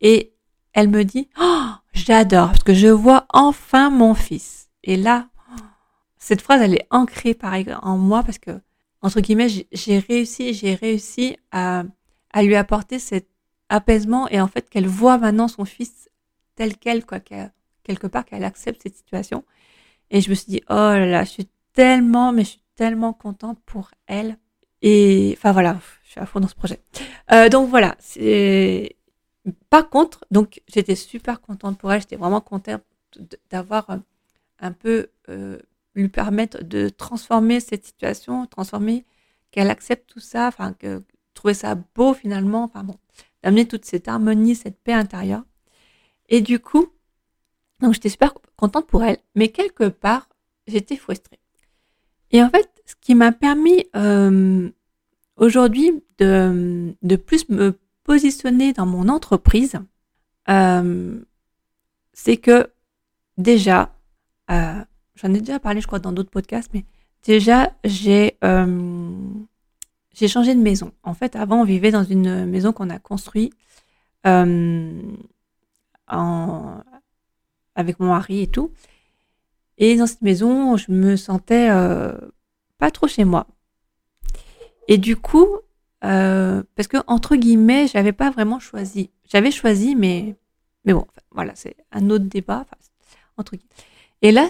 Et 0.00 0.34
elle 0.72 0.88
me 0.88 1.04
dit, 1.04 1.28
oh, 1.40 1.68
j'adore, 1.92 2.48
parce 2.48 2.62
que 2.62 2.74
je 2.74 2.88
vois 2.88 3.26
enfin 3.28 3.90
mon 3.90 4.14
fils. 4.14 4.70
Et 4.84 4.96
là, 4.96 5.28
cette 6.22 6.40
phrase, 6.40 6.62
elle 6.62 6.74
est 6.74 6.86
ancrée 6.90 7.36
en 7.82 7.98
moi, 7.98 8.22
parce 8.22 8.38
que, 8.38 8.52
entre 9.00 9.20
guillemets, 9.20 9.48
j'ai 9.72 9.98
réussi, 9.98 10.54
j'ai 10.54 10.76
réussi 10.76 11.36
à, 11.50 11.82
lui 12.36 12.54
apporter 12.54 13.00
cet 13.00 13.26
apaisement 13.68 14.28
et 14.28 14.40
en 14.40 14.46
fait 14.46 14.70
qu'elle 14.70 14.86
voit 14.86 15.18
maintenant 15.18 15.48
son 15.48 15.64
fils 15.64 16.08
tel 16.54 16.76
quel, 16.76 17.04
quoi, 17.04 17.18
quelque 17.18 18.06
part 18.06 18.24
qu'elle 18.24 18.44
accepte 18.44 18.84
cette 18.84 18.94
situation. 18.94 19.44
Et 20.10 20.20
je 20.20 20.30
me 20.30 20.36
suis 20.36 20.46
dit, 20.46 20.62
oh 20.70 20.74
là 20.74 21.06
là, 21.06 21.24
je 21.24 21.30
suis 21.30 21.48
tellement, 21.72 22.30
mais 22.30 22.44
je 22.44 22.50
suis 22.50 22.62
tellement 22.76 23.12
contente 23.12 23.58
pour 23.66 23.90
elle. 24.06 24.38
Et 24.80 25.34
enfin 25.36 25.50
voilà, 25.50 25.80
je 26.04 26.10
suis 26.12 26.20
à 26.20 26.26
fond 26.26 26.38
dans 26.38 26.46
ce 26.46 26.54
projet. 26.54 26.80
Euh, 27.32 27.48
donc 27.48 27.68
voilà. 27.68 27.96
Par 29.70 29.90
contre, 29.90 30.24
donc 30.30 30.62
j'étais 30.68 30.94
super 30.94 31.40
contente 31.40 31.78
pour 31.78 31.92
elle. 31.92 32.00
J'étais 32.00 32.14
vraiment 32.14 32.40
contente 32.40 32.82
d'avoir 33.50 33.88
un 34.60 34.72
peu 34.72 35.08
euh, 35.28 35.58
lui 35.94 36.08
permettre 36.08 36.64
de 36.64 36.88
transformer 36.88 37.60
cette 37.60 37.84
situation, 37.84 38.46
transformer 38.46 39.04
qu'elle 39.50 39.70
accepte 39.70 40.08
tout 40.08 40.20
ça, 40.20 40.48
enfin 40.48 40.72
que 40.72 41.02
trouver 41.34 41.54
ça 41.54 41.74
beau 41.74 42.14
finalement, 42.14 42.64
enfin 42.64 42.84
bon, 42.84 42.96
d'amener 43.42 43.66
toute 43.66 43.84
cette 43.84 44.08
harmonie, 44.08 44.54
cette 44.54 44.78
paix 44.80 44.92
intérieure. 44.92 45.44
Et 46.28 46.40
du 46.40 46.58
coup, 46.58 46.88
donc 47.80 47.94
j'étais 47.94 48.08
super 48.08 48.34
contente 48.56 48.86
pour 48.86 49.02
elle, 49.02 49.18
mais 49.34 49.48
quelque 49.48 49.88
part, 49.88 50.28
j'étais 50.66 50.96
frustrée. 50.96 51.40
Et 52.30 52.42
en 52.42 52.48
fait, 52.48 52.70
ce 52.86 52.94
qui 53.00 53.14
m'a 53.14 53.32
permis 53.32 53.86
euh, 53.94 54.70
aujourd'hui 55.36 56.02
de, 56.18 56.94
de, 57.02 57.16
plus 57.16 57.48
me 57.48 57.78
positionner 58.04 58.72
dans 58.72 58.86
mon 58.86 59.08
entreprise, 59.08 59.78
euh, 60.48 61.20
c'est 62.12 62.36
que 62.36 62.70
déjà, 63.38 63.94
euh, 64.50 64.84
j'en 65.22 65.32
ai 65.34 65.40
déjà 65.40 65.58
parlé, 65.60 65.80
je 65.80 65.86
crois, 65.86 65.98
dans 65.98 66.12
d'autres 66.12 66.30
podcasts, 66.30 66.70
mais 66.74 66.84
déjà, 67.24 67.72
j'ai 67.84 68.36
j'ai 70.14 70.28
changé 70.28 70.54
de 70.54 70.60
maison. 70.60 70.92
En 71.02 71.14
fait, 71.14 71.36
avant, 71.36 71.62
on 71.62 71.64
vivait 71.64 71.90
dans 71.90 72.04
une 72.04 72.44
maison 72.46 72.72
qu'on 72.72 72.90
a 72.90 72.98
construite 72.98 73.54
en, 76.12 76.82
avec 77.74 77.98
mon 78.00 78.08
mari 78.08 78.42
et 78.42 78.46
tout. 78.46 78.72
Et 79.78 79.96
dans 79.96 80.06
cette 80.06 80.22
maison, 80.22 80.76
je 80.76 80.92
me 80.92 81.16
sentais 81.16 81.68
euh, 81.70 82.12
pas 82.78 82.90
trop 82.90 83.08
chez 83.08 83.24
moi. 83.24 83.46
Et 84.88 84.98
du 84.98 85.16
coup, 85.16 85.48
euh, 86.04 86.62
parce 86.76 86.88
que 86.88 86.98
entre 87.06 87.36
guillemets, 87.36 87.86
j'avais 87.88 88.12
pas 88.12 88.30
vraiment 88.30 88.58
choisi. 88.60 89.10
J'avais 89.28 89.50
choisi, 89.50 89.96
mais 89.96 90.36
mais 90.84 90.92
bon, 90.92 91.06
voilà, 91.30 91.54
c'est 91.54 91.76
un 91.92 92.10
autre 92.10 92.24
débat. 92.26 92.66
entre 93.36 93.56
guillemets. 93.56 93.91
Et 94.22 94.32
là, 94.32 94.48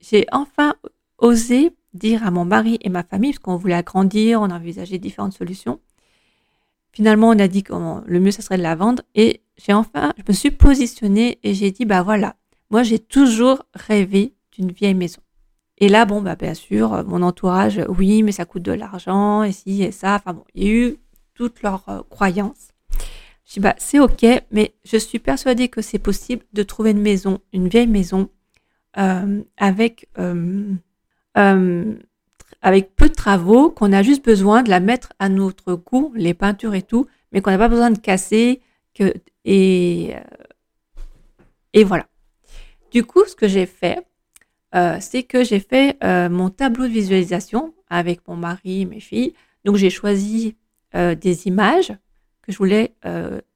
j'ai 0.00 0.26
enfin 0.30 0.74
osé 1.18 1.72
dire 1.94 2.24
à 2.24 2.30
mon 2.30 2.44
mari 2.44 2.78
et 2.82 2.88
ma 2.88 3.02
famille, 3.02 3.32
parce 3.32 3.40
qu'on 3.40 3.56
voulait 3.56 3.74
agrandir, 3.74 4.40
on 4.40 4.50
a 4.50 4.56
envisagé 4.56 4.98
différentes 4.98 5.32
solutions. 5.32 5.80
Finalement, 6.92 7.28
on 7.30 7.38
a 7.38 7.48
dit 7.48 7.62
que 7.62 7.72
le 7.72 8.20
mieux, 8.20 8.30
ça 8.30 8.42
serait 8.42 8.58
de 8.58 8.62
la 8.62 8.74
vendre. 8.74 9.02
Et 9.14 9.40
j'ai 9.56 9.72
enfin, 9.72 10.12
je 10.18 10.22
me 10.28 10.32
suis 10.32 10.50
positionnée 10.50 11.38
et 11.42 11.54
j'ai 11.54 11.70
dit, 11.70 11.84
bah 11.84 12.02
voilà, 12.02 12.36
moi, 12.70 12.82
j'ai 12.82 12.98
toujours 12.98 13.62
rêvé 13.74 14.34
d'une 14.52 14.70
vieille 14.70 14.94
maison. 14.94 15.20
Et 15.78 15.88
là, 15.88 16.04
bon, 16.04 16.20
bah, 16.20 16.36
bien 16.36 16.54
sûr, 16.54 17.04
mon 17.04 17.22
entourage, 17.22 17.80
oui, 17.88 18.22
mais 18.22 18.32
ça 18.32 18.44
coûte 18.44 18.62
de 18.62 18.72
l'argent, 18.72 19.42
et 19.42 19.52
ci, 19.52 19.82
et 19.82 19.92
ça. 19.92 20.16
Enfin 20.16 20.34
bon, 20.34 20.44
il 20.54 20.64
y 20.64 20.66
a 20.66 20.72
eu 20.72 20.96
toutes 21.34 21.62
leurs 21.62 21.88
euh, 21.88 22.00
croyances. 22.10 22.68
Je 23.46 23.54
dis, 23.54 23.60
bah, 23.60 23.74
c'est 23.78 23.98
ok, 23.98 24.26
mais 24.50 24.74
je 24.84 24.98
suis 24.98 25.18
persuadée 25.18 25.68
que 25.68 25.80
c'est 25.80 25.98
possible 25.98 26.44
de 26.52 26.62
trouver 26.62 26.90
une 26.90 27.00
maison, 27.00 27.40
une 27.52 27.68
vieille 27.68 27.86
maison, 27.86 28.28
avec, 28.94 30.08
euh, 30.18 30.74
avec 32.62 32.96
peu 32.96 33.08
de 33.08 33.14
travaux, 33.14 33.70
qu'on 33.70 33.92
a 33.92 34.02
juste 34.02 34.24
besoin 34.24 34.62
de 34.62 34.70
la 34.70 34.80
mettre 34.80 35.12
à 35.18 35.28
notre 35.28 35.74
goût, 35.74 36.12
les 36.14 36.34
peintures 36.34 36.74
et 36.74 36.82
tout, 36.82 37.06
mais 37.32 37.40
qu'on 37.40 37.50
n'a 37.50 37.58
pas 37.58 37.68
besoin 37.68 37.90
de 37.90 37.98
casser, 37.98 38.60
et, 39.44 40.14
et 41.72 41.84
voilà. 41.84 42.06
Du 42.90 43.04
coup, 43.04 43.24
ce 43.24 43.36
que 43.36 43.48
j'ai 43.48 43.66
fait, 43.66 44.04
euh, 44.74 44.98
c'est 45.00 45.22
que 45.24 45.42
j'ai 45.42 45.60
fait 45.60 45.96
euh, 46.04 46.28
mon 46.28 46.48
tableau 46.48 46.84
de 46.84 46.92
visualisation 46.92 47.74
avec 47.88 48.26
mon 48.28 48.36
mari 48.36 48.86
mes 48.86 49.00
filles. 49.00 49.34
Donc 49.64 49.76
j'ai 49.76 49.90
choisi 49.90 50.56
euh, 50.94 51.14
des 51.14 51.46
images 51.46 51.92
que 52.42 52.52
je 52.52 52.58
voulais 52.58 52.94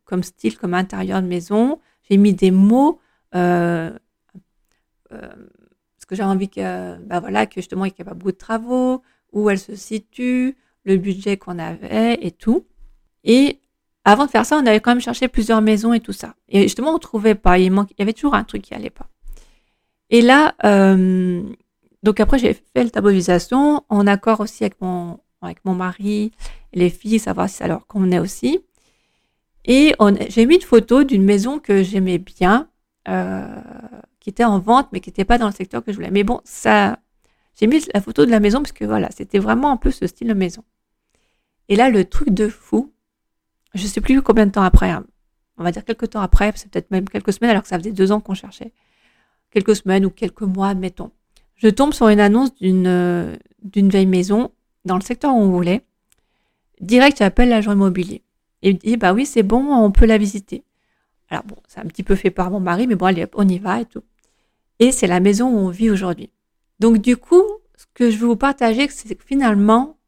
comme 0.04 0.22
style, 0.22 0.58
comme 0.58 0.74
intérieur 0.74 1.22
de 1.22 1.26
maison. 1.26 1.80
J'ai 2.08 2.16
mis 2.16 2.34
des 2.34 2.50
mots 2.50 3.00
parce 5.20 6.06
que 6.06 6.14
j'ai 6.14 6.22
envie 6.22 6.48
que, 6.48 6.98
bah 6.98 7.20
voilà, 7.20 7.46
que 7.46 7.54
justement 7.56 7.84
il 7.84 7.88
n'y 7.88 8.00
ait 8.00 8.04
pas 8.04 8.14
beaucoup 8.14 8.32
de 8.32 8.36
travaux, 8.36 9.02
où 9.32 9.50
elle 9.50 9.58
se 9.58 9.74
situe, 9.74 10.56
le 10.84 10.96
budget 10.96 11.36
qu'on 11.36 11.58
avait 11.58 12.18
et 12.20 12.30
tout. 12.30 12.66
Et 13.24 13.60
avant 14.04 14.26
de 14.26 14.30
faire 14.30 14.44
ça, 14.44 14.56
on 14.56 14.66
avait 14.66 14.80
quand 14.80 14.90
même 14.90 15.00
cherché 15.00 15.28
plusieurs 15.28 15.62
maisons 15.62 15.92
et 15.94 16.00
tout 16.00 16.12
ça. 16.12 16.34
Et 16.48 16.62
justement, 16.62 16.94
on 16.94 16.98
trouvait 16.98 17.34
pas. 17.34 17.58
Il, 17.58 17.72
il 17.72 17.94
y 17.98 18.02
avait 18.02 18.12
toujours 18.12 18.34
un 18.34 18.44
truc 18.44 18.62
qui 18.62 18.74
allait 18.74 18.90
pas. 18.90 19.08
Et 20.10 20.20
là, 20.20 20.54
euh, 20.64 21.42
donc 22.02 22.20
après, 22.20 22.38
j'ai 22.38 22.52
fait 22.52 22.84
le 22.84 22.90
tableau 22.90 23.12
en 23.88 24.06
accord 24.06 24.40
aussi 24.40 24.64
avec 24.64 24.78
mon, 24.80 25.18
avec 25.40 25.64
mon 25.64 25.74
mari 25.74 26.32
les 26.74 26.90
filles, 26.90 27.18
savoir 27.18 27.48
si 27.48 27.56
ça 27.56 27.66
leur 27.66 27.86
convenait 27.86 28.18
aussi. 28.18 28.60
Et 29.64 29.94
j'ai 30.28 30.44
mis 30.44 30.56
une 30.56 30.60
photo 30.60 31.04
d'une 31.04 31.24
maison 31.24 31.58
que 31.58 31.82
j'aimais 31.82 32.18
bien, 32.18 32.68
euh, 33.08 33.46
qui 34.24 34.30
était 34.30 34.44
en 34.44 34.58
vente, 34.58 34.88
mais 34.90 35.00
qui 35.00 35.10
n'était 35.10 35.26
pas 35.26 35.36
dans 35.36 35.46
le 35.46 35.52
secteur 35.52 35.84
que 35.84 35.92
je 35.92 35.96
voulais. 35.96 36.10
Mais 36.10 36.24
bon, 36.24 36.40
ça, 36.44 36.98
j'ai 37.60 37.66
mis 37.66 37.84
la 37.92 38.00
photo 38.00 38.24
de 38.24 38.30
la 38.30 38.40
maison 38.40 38.62
parce 38.62 38.72
que 38.72 38.86
voilà, 38.86 39.10
c'était 39.14 39.38
vraiment 39.38 39.70
un 39.70 39.76
peu 39.76 39.90
ce 39.90 40.06
style 40.06 40.28
de 40.28 40.34
maison. 40.34 40.64
Et 41.68 41.76
là, 41.76 41.90
le 41.90 42.06
truc 42.06 42.30
de 42.30 42.48
fou, 42.48 42.90
je 43.74 43.86
sais 43.86 44.00
plus 44.00 44.22
combien 44.22 44.46
de 44.46 44.50
temps 44.50 44.62
après, 44.62 44.88
hein, 44.88 45.04
on 45.58 45.62
va 45.62 45.72
dire 45.72 45.84
quelques 45.84 46.10
temps 46.10 46.22
après, 46.22 46.52
c'est 46.56 46.70
peut-être 46.70 46.90
même 46.90 47.06
quelques 47.06 47.34
semaines, 47.34 47.50
alors 47.50 47.62
que 47.62 47.68
ça 47.68 47.78
faisait 47.78 47.92
deux 47.92 48.12
ans 48.12 48.20
qu'on 48.20 48.32
cherchait 48.32 48.72
quelques 49.50 49.76
semaines 49.76 50.06
ou 50.06 50.10
quelques 50.10 50.42
mois, 50.42 50.68
admettons. 50.68 51.10
Je 51.56 51.68
tombe 51.68 51.92
sur 51.92 52.08
une 52.08 52.20
annonce 52.20 52.54
d'une 52.56 52.86
euh, 52.86 53.36
d'une 53.62 53.90
vieille 53.90 54.06
maison 54.06 54.50
dans 54.86 54.96
le 54.96 55.02
secteur 55.02 55.34
où 55.34 55.38
on 55.38 55.50
voulait. 55.50 55.84
Direct, 56.80 57.18
j'appelle 57.18 57.50
l'agent 57.50 57.72
immobilier. 57.72 58.22
Et 58.62 58.70
il 58.70 58.78
dit, 58.78 58.96
bah 58.96 59.12
oui, 59.12 59.26
c'est 59.26 59.42
bon, 59.42 59.72
on 59.72 59.92
peut 59.92 60.06
la 60.06 60.18
visiter. 60.18 60.64
Alors 61.28 61.44
bon, 61.44 61.56
c'est 61.68 61.80
un 61.80 61.86
petit 61.86 62.02
peu 62.02 62.16
fait 62.16 62.30
par 62.30 62.50
mon 62.50 62.60
mari, 62.60 62.86
mais 62.86 62.94
bon, 62.94 63.06
allez, 63.06 63.26
on 63.34 63.46
y 63.46 63.58
va 63.58 63.80
et 63.80 63.84
tout. 63.84 64.02
Et 64.78 64.92
c'est 64.92 65.06
la 65.06 65.20
maison 65.20 65.48
où 65.48 65.58
on 65.58 65.68
vit 65.68 65.90
aujourd'hui. 65.90 66.30
Donc 66.80 66.98
du 66.98 67.16
coup, 67.16 67.44
ce 67.76 67.84
que 67.94 68.10
je 68.10 68.18
veux 68.18 68.26
vous 68.26 68.36
partager, 68.36 68.88
c'est 68.88 69.14
que 69.14 69.24
finalement, 69.24 69.98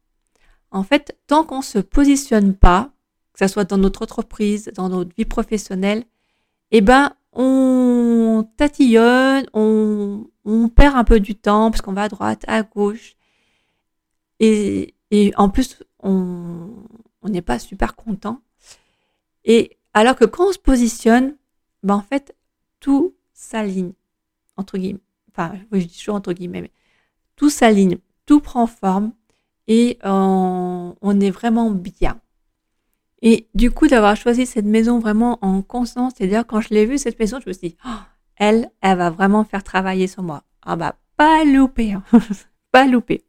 en 0.71 0.83
fait, 0.83 1.17
tant 1.27 1.43
qu'on 1.43 1.61
se 1.61 1.79
positionne 1.79 2.53
pas, 2.53 2.91
que 3.33 3.45
ce 3.45 3.51
soit 3.51 3.65
dans 3.65 3.77
notre 3.77 4.03
entreprise, 4.03 4.71
dans 4.75 4.89
notre 4.89 5.15
vie 5.15 5.25
professionnelle, 5.25 6.03
eh 6.71 6.81
ben, 6.81 7.13
on 7.33 8.49
tatillonne, 8.57 9.45
on, 9.53 10.25
perd 10.75 10.95
un 10.95 11.03
peu 11.03 11.19
du 11.19 11.35
temps 11.35 11.71
parce 11.71 11.81
qu'on 11.81 11.93
va 11.93 12.03
à 12.03 12.09
droite, 12.09 12.43
à 12.47 12.63
gauche. 12.63 13.15
Et, 14.39 14.93
en 15.37 15.49
plus, 15.49 15.83
on 15.99 16.73
n'est 17.23 17.41
pas 17.41 17.59
super 17.59 17.95
content. 17.95 18.41
Et 19.45 19.77
alors 19.93 20.15
que 20.15 20.25
quand 20.25 20.49
on 20.49 20.51
se 20.51 20.59
positionne, 20.59 21.35
ben 21.81 21.95
en 21.95 22.01
fait, 22.01 22.35
tout 22.79 23.15
s'aligne, 23.33 23.93
entre 24.57 24.77
guillemets. 24.77 24.99
Enfin, 25.31 25.53
je 25.71 25.79
dis 25.79 25.97
toujours 25.97 26.15
entre 26.15 26.33
guillemets, 26.33 26.61
mais 26.61 26.71
tout 27.35 27.49
s'aligne, 27.49 27.97
tout 28.25 28.41
prend 28.41 28.67
forme 28.67 29.13
et 29.67 29.99
on 30.03 31.19
est 31.19 31.29
vraiment 31.31 31.71
bien. 31.71 32.19
Et 33.21 33.47
du 33.55 33.71
coup, 33.71 33.87
d'avoir 33.87 34.15
choisi 34.15 34.45
cette 34.45 34.65
maison 34.65 34.99
vraiment 34.99 35.39
en 35.41 35.61
conscience, 35.61 36.13
c'est-à-dire 36.17 36.45
quand 36.45 36.61
je 36.61 36.69
l'ai 36.69 36.85
vue, 36.85 36.97
cette 36.97 37.19
maison, 37.19 37.39
je 37.43 37.49
me 37.49 37.53
suis 37.53 37.69
dit, 37.69 37.77
oh, 37.85 37.99
elle, 38.35 38.69
elle 38.81 38.97
va 38.97 39.09
vraiment 39.09 39.43
faire 39.43 39.63
travailler 39.63 40.07
sur 40.07 40.23
moi. 40.23 40.43
Ah 40.61 40.75
bah, 40.75 40.95
pas 41.15 41.43
louper, 41.43 41.93
hein. 41.93 42.03
pas 42.71 42.85
louper. 42.85 43.23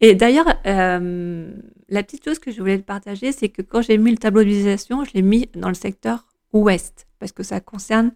Et 0.00 0.14
d'ailleurs, 0.14 0.52
euh, 0.66 1.52
la 1.88 2.02
petite 2.02 2.24
chose 2.24 2.38
que 2.38 2.50
je 2.50 2.58
voulais 2.58 2.78
te 2.78 2.84
partager, 2.84 3.32
c'est 3.32 3.48
que 3.48 3.62
quand 3.62 3.82
j'ai 3.82 3.98
mis 3.98 4.10
le 4.10 4.18
tableau 4.18 4.42
de 4.42 4.48
visualisation, 4.48 5.04
je 5.04 5.12
l'ai 5.14 5.22
mis 5.22 5.48
dans 5.54 5.68
le 5.68 5.74
secteur 5.74 6.26
ouest, 6.52 7.06
parce 7.18 7.32
que 7.32 7.42
ça 7.42 7.60
concerne 7.60 8.12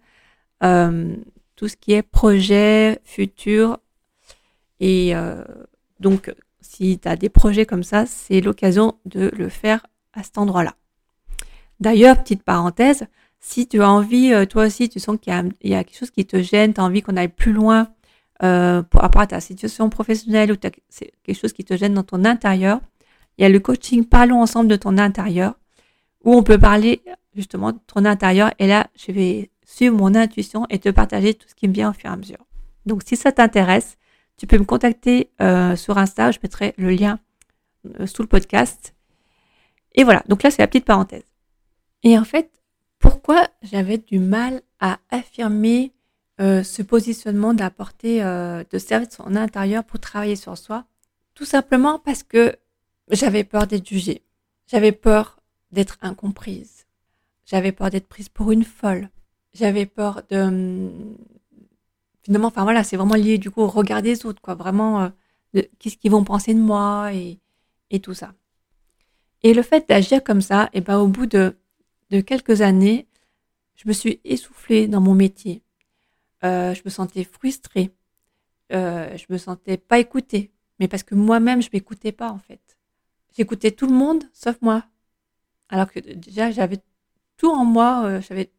euh, 0.63 1.15
tout 1.63 1.69
ce 1.69 1.77
qui 1.77 1.93
est 1.93 2.01
projet, 2.01 2.99
futur. 3.05 3.77
Et 4.81 5.15
euh, 5.15 5.45
donc, 6.01 6.35
si 6.59 6.99
tu 6.99 7.07
as 7.07 7.15
des 7.15 7.29
projets 7.29 7.65
comme 7.65 7.83
ça, 7.83 8.05
c'est 8.05 8.41
l'occasion 8.41 8.95
de 9.05 9.31
le 9.33 9.47
faire 9.47 9.87
à 10.11 10.23
cet 10.23 10.37
endroit-là. 10.37 10.75
D'ailleurs, 11.79 12.21
petite 12.21 12.43
parenthèse, 12.43 13.05
si 13.39 13.65
tu 13.65 13.81
as 13.81 13.89
envie, 13.89 14.33
euh, 14.33 14.45
toi 14.45 14.65
aussi, 14.65 14.89
tu 14.89 14.99
sens 14.99 15.17
qu'il 15.21 15.31
y, 15.63 15.73
a 15.73 15.83
quelque 15.85 15.97
chose 15.97 16.11
qui 16.11 16.25
te 16.25 16.41
gêne, 16.41 16.73
tu 16.73 16.81
as 16.81 16.83
envie 16.83 17.01
qu'on 17.01 17.15
aille 17.15 17.29
plus 17.29 17.53
loin 17.53 17.87
euh, 18.43 18.83
rapport 18.93 19.21
à 19.21 19.27
ta 19.27 19.39
situation 19.39 19.89
professionnelle 19.89 20.51
ou 20.51 20.55
c'est 20.89 21.13
quelque 21.23 21.39
chose 21.39 21.53
qui 21.53 21.63
te 21.63 21.77
gêne 21.77 21.93
dans 21.93 22.03
ton 22.03 22.25
intérieur, 22.25 22.81
il 23.37 23.43
y 23.43 23.45
a 23.45 23.49
le 23.49 23.61
coaching 23.61 24.03
Parlons 24.03 24.41
ensemble 24.41 24.67
de 24.67 24.75
ton 24.75 24.97
intérieur, 24.97 25.53
où 26.25 26.33
on 26.33 26.43
peut 26.43 26.59
parler 26.59 27.01
justement 27.33 27.71
de 27.71 27.79
ton 27.87 28.03
intérieur. 28.03 28.51
Et 28.59 28.67
là, 28.67 28.87
je 28.97 29.13
vais 29.13 29.49
suivre 29.73 29.97
mon 29.97 30.13
intuition 30.13 30.65
et 30.69 30.79
te 30.79 30.89
partager 30.89 31.33
tout 31.33 31.47
ce 31.47 31.55
qui 31.55 31.67
me 31.67 31.73
vient 31.73 31.89
au 31.89 31.93
fur 31.93 32.09
et 32.09 32.13
à 32.13 32.17
mesure. 32.17 32.45
Donc, 32.85 33.01
si 33.05 33.15
ça 33.15 33.31
t'intéresse, 33.31 33.97
tu 34.37 34.45
peux 34.45 34.57
me 34.57 34.65
contacter 34.65 35.31
euh, 35.41 35.75
sur 35.75 35.97
Insta. 35.97 36.31
Je 36.31 36.39
mettrai 36.43 36.73
le 36.77 36.89
lien 36.89 37.19
sous 38.05 38.21
le 38.21 38.27
podcast. 38.27 38.93
Et 39.95 40.03
voilà, 40.03 40.23
donc 40.27 40.43
là, 40.43 40.51
c'est 40.51 40.61
la 40.61 40.67
petite 40.67 40.85
parenthèse. 40.85 41.23
Et 42.03 42.17
en 42.17 42.23
fait, 42.23 42.51
pourquoi 42.99 43.47
j'avais 43.61 43.97
du 43.97 44.19
mal 44.19 44.61
à 44.79 44.99
affirmer 45.09 45.93
euh, 46.39 46.63
ce 46.63 46.81
positionnement 46.81 47.53
d'apporter, 47.53 48.23
euh, 48.23 48.63
de 48.69 48.77
servir 48.77 49.07
de 49.07 49.13
son 49.13 49.35
intérieur 49.35 49.83
pour 49.83 49.99
travailler 49.99 50.35
sur 50.35 50.57
soi? 50.57 50.85
Tout 51.33 51.45
simplement 51.45 51.99
parce 51.99 52.23
que 52.23 52.55
j'avais 53.09 53.43
peur 53.43 53.67
d'être 53.67 53.87
jugée. 53.87 54.23
J'avais 54.67 54.91
peur 54.91 55.39
d'être 55.71 55.97
incomprise. 56.01 56.85
J'avais 57.45 57.71
peur 57.71 57.89
d'être 57.89 58.07
prise 58.07 58.29
pour 58.29 58.51
une 58.51 58.63
folle. 58.63 59.09
J'avais 59.53 59.85
peur 59.85 60.23
de... 60.29 60.37
Hum, 60.37 61.17
finalement, 62.23 62.47
enfin 62.47 62.63
voilà, 62.63 62.83
c'est 62.83 62.97
vraiment 62.97 63.15
lié 63.15 63.37
du 63.37 63.51
coup 63.51 63.61
au 63.61 63.67
regard 63.67 64.01
des 64.01 64.25
autres, 64.25 64.41
quoi. 64.41 64.55
Vraiment, 64.55 65.11
euh, 65.55 65.61
qu'est-ce 65.79 65.97
qu'ils 65.97 66.11
vont 66.11 66.23
penser 66.23 66.53
de 66.53 66.59
moi 66.59 67.13
et, 67.13 67.39
et 67.89 67.99
tout 67.99 68.13
ça. 68.13 68.33
Et 69.43 69.53
le 69.53 69.61
fait 69.61 69.87
d'agir 69.87 70.23
comme 70.23 70.41
ça, 70.41 70.69
et 70.73 70.81
ben, 70.81 70.97
au 70.97 71.07
bout 71.07 71.25
de, 71.25 71.55
quelques 72.25 72.61
années, 72.61 73.07
je 73.75 73.87
me 73.87 73.93
suis 73.93 74.21
essoufflée 74.23 74.87
dans 74.87 75.01
mon 75.01 75.13
métier. 75.13 75.61
Euh, 76.43 76.73
je 76.73 76.81
me 76.85 76.89
sentais 76.89 77.23
frustrée. 77.25 77.91
Euh, 78.71 79.15
je 79.17 79.25
me 79.29 79.37
sentais 79.37 79.77
pas 79.77 79.99
écoutée. 79.99 80.51
Mais 80.79 80.87
parce 80.87 81.03
que 81.03 81.15
moi-même, 81.15 81.61
je 81.61 81.69
m'écoutais 81.73 82.11
pas, 82.11 82.31
en 82.31 82.39
fait. 82.39 82.77
J'écoutais 83.35 83.71
tout 83.71 83.87
le 83.87 83.93
monde, 83.93 84.23
sauf 84.31 84.57
moi. 84.61 84.85
Alors 85.69 85.91
que 85.91 85.99
déjà, 85.99 86.51
j'avais 86.51 86.79
tout 87.37 87.51
en 87.51 87.65
moi. 87.65 88.05
Euh, 88.05 88.21
j'avais 88.21 88.51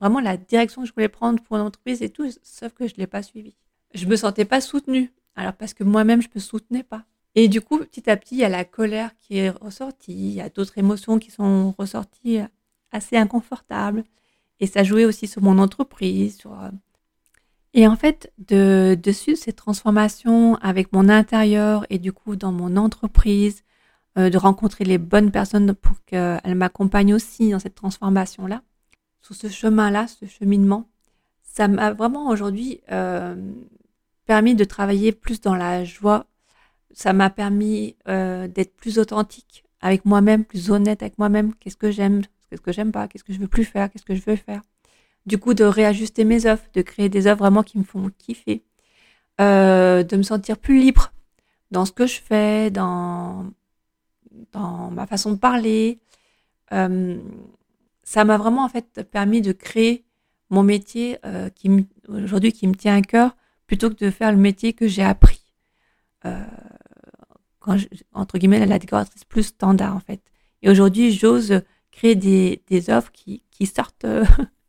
vraiment 0.00 0.20
la 0.20 0.36
direction 0.36 0.82
que 0.82 0.88
je 0.88 0.92
voulais 0.94 1.08
prendre 1.08 1.42
pour 1.42 1.56
l'entreprise 1.56 2.02
et 2.02 2.10
tout, 2.10 2.28
sauf 2.42 2.72
que 2.72 2.86
je 2.86 2.94
l'ai 2.96 3.06
pas 3.06 3.22
suivi. 3.22 3.56
Je 3.94 4.06
me 4.06 4.16
sentais 4.16 4.44
pas 4.44 4.60
soutenue. 4.60 5.12
Alors 5.36 5.52
parce 5.52 5.74
que 5.74 5.84
moi-même, 5.84 6.22
je 6.22 6.28
me 6.34 6.40
soutenais 6.40 6.82
pas. 6.82 7.04
Et 7.34 7.48
du 7.48 7.60
coup, 7.60 7.78
petit 7.78 8.08
à 8.08 8.16
petit, 8.16 8.36
il 8.36 8.40
y 8.40 8.44
a 8.44 8.48
la 8.48 8.64
colère 8.64 9.10
qui 9.18 9.36
est 9.38 9.50
ressortie, 9.50 10.12
il 10.12 10.34
y 10.34 10.40
a 10.40 10.48
d'autres 10.48 10.78
émotions 10.78 11.18
qui 11.18 11.30
sont 11.30 11.74
ressorties 11.78 12.38
assez 12.92 13.16
inconfortables. 13.16 14.04
Et 14.58 14.66
ça 14.66 14.82
jouait 14.82 15.04
aussi 15.04 15.26
sur 15.26 15.42
mon 15.42 15.58
entreprise. 15.58 16.38
Sur... 16.38 16.52
Euh, 16.52 16.70
et 17.74 17.86
en 17.86 17.96
fait, 17.96 18.32
de, 18.38 18.98
dessus 19.00 19.36
ces 19.36 19.52
transformations 19.52 20.56
avec 20.56 20.94
mon 20.94 21.10
intérieur 21.10 21.84
et 21.90 21.98
du 21.98 22.12
coup 22.12 22.36
dans 22.36 22.52
mon 22.52 22.76
entreprise, 22.78 23.62
euh, 24.16 24.30
de 24.30 24.38
rencontrer 24.38 24.84
les 24.84 24.96
bonnes 24.96 25.30
personnes 25.30 25.74
pour 25.74 26.02
qu'elles 26.06 26.54
m'accompagnent 26.54 27.12
aussi 27.12 27.50
dans 27.50 27.58
cette 27.58 27.74
transformation-là, 27.74 28.62
sur 29.26 29.34
ce 29.34 29.48
chemin-là, 29.48 30.06
ce 30.06 30.26
cheminement, 30.26 30.88
ça 31.42 31.68
m'a 31.68 31.92
vraiment 31.92 32.28
aujourd'hui 32.28 32.80
euh, 32.92 33.34
permis 34.26 34.54
de 34.54 34.64
travailler 34.64 35.12
plus 35.12 35.40
dans 35.40 35.54
la 35.54 35.84
joie 35.84 36.26
ça 36.96 37.12
m'a 37.12 37.28
permis 37.28 37.94
euh, 38.08 38.48
d'être 38.48 38.74
plus 38.74 38.98
authentique 38.98 39.64
avec 39.82 40.06
moi-même, 40.06 40.44
plus 40.46 40.70
honnête 40.70 41.02
avec 41.02 41.18
moi-même. 41.18 41.54
Qu'est-ce 41.56 41.76
que 41.76 41.90
j'aime, 41.90 42.22
qu'est-ce 42.48 42.62
que 42.62 42.72
j'aime 42.72 42.90
pas, 42.90 43.06
qu'est-ce 43.06 43.22
que 43.22 43.34
je 43.34 43.38
veux 43.38 43.48
plus 43.48 43.66
faire, 43.66 43.92
qu'est-ce 43.92 44.04
que 44.04 44.14
je 44.14 44.22
veux 44.26 44.36
faire. 44.36 44.62
Du 45.26 45.36
coup, 45.36 45.52
de 45.52 45.64
réajuster 45.64 46.24
mes 46.24 46.46
offres, 46.46 46.64
de 46.72 46.80
créer 46.80 47.10
des 47.10 47.26
offres 47.26 47.40
vraiment 47.40 47.62
qui 47.62 47.78
me 47.78 47.84
font 47.84 48.10
kiffer. 48.16 48.62
euh, 49.40 50.02
de 50.04 50.16
me 50.16 50.22
sentir 50.22 50.58
plus 50.58 50.78
libre 50.80 51.12
dans 51.70 51.84
ce 51.84 51.92
que 51.92 52.06
je 52.06 52.20
fais, 52.20 52.70
dans, 52.70 53.46
dans 54.52 54.90
ma 54.90 55.06
façon 55.06 55.32
de 55.32 55.36
parler. 55.38 55.98
Ça 58.06 58.24
m'a 58.24 58.38
vraiment 58.38 58.64
en 58.64 58.70
fait 58.70 59.02
permis 59.02 59.42
de 59.42 59.52
créer 59.52 60.06
mon 60.48 60.62
métier 60.62 61.18
euh, 61.26 61.50
qui 61.50 61.86
aujourd'hui 62.08 62.52
qui 62.52 62.66
me 62.66 62.74
tient 62.74 62.96
à 62.96 63.02
cœur 63.02 63.36
plutôt 63.66 63.90
que 63.90 64.02
de 64.02 64.10
faire 64.10 64.30
le 64.32 64.38
métier 64.38 64.72
que 64.72 64.88
j'ai 64.88 65.02
appris. 65.02 65.42
Euh, 66.24 66.42
entre 68.14 68.38
guillemets 68.38 68.64
la 68.64 68.78
décoratrice 68.78 69.24
plus 69.24 69.42
standard 69.42 69.94
en 69.94 70.00
fait. 70.00 70.20
Et 70.62 70.70
aujourd'hui, 70.70 71.12
j'ose 71.12 71.62
créer 71.90 72.14
des, 72.14 72.62
des 72.68 72.90
offres 72.90 73.10
qui, 73.12 73.42
qui 73.50 73.66
sortent 73.66 74.04
euh, 74.04 74.24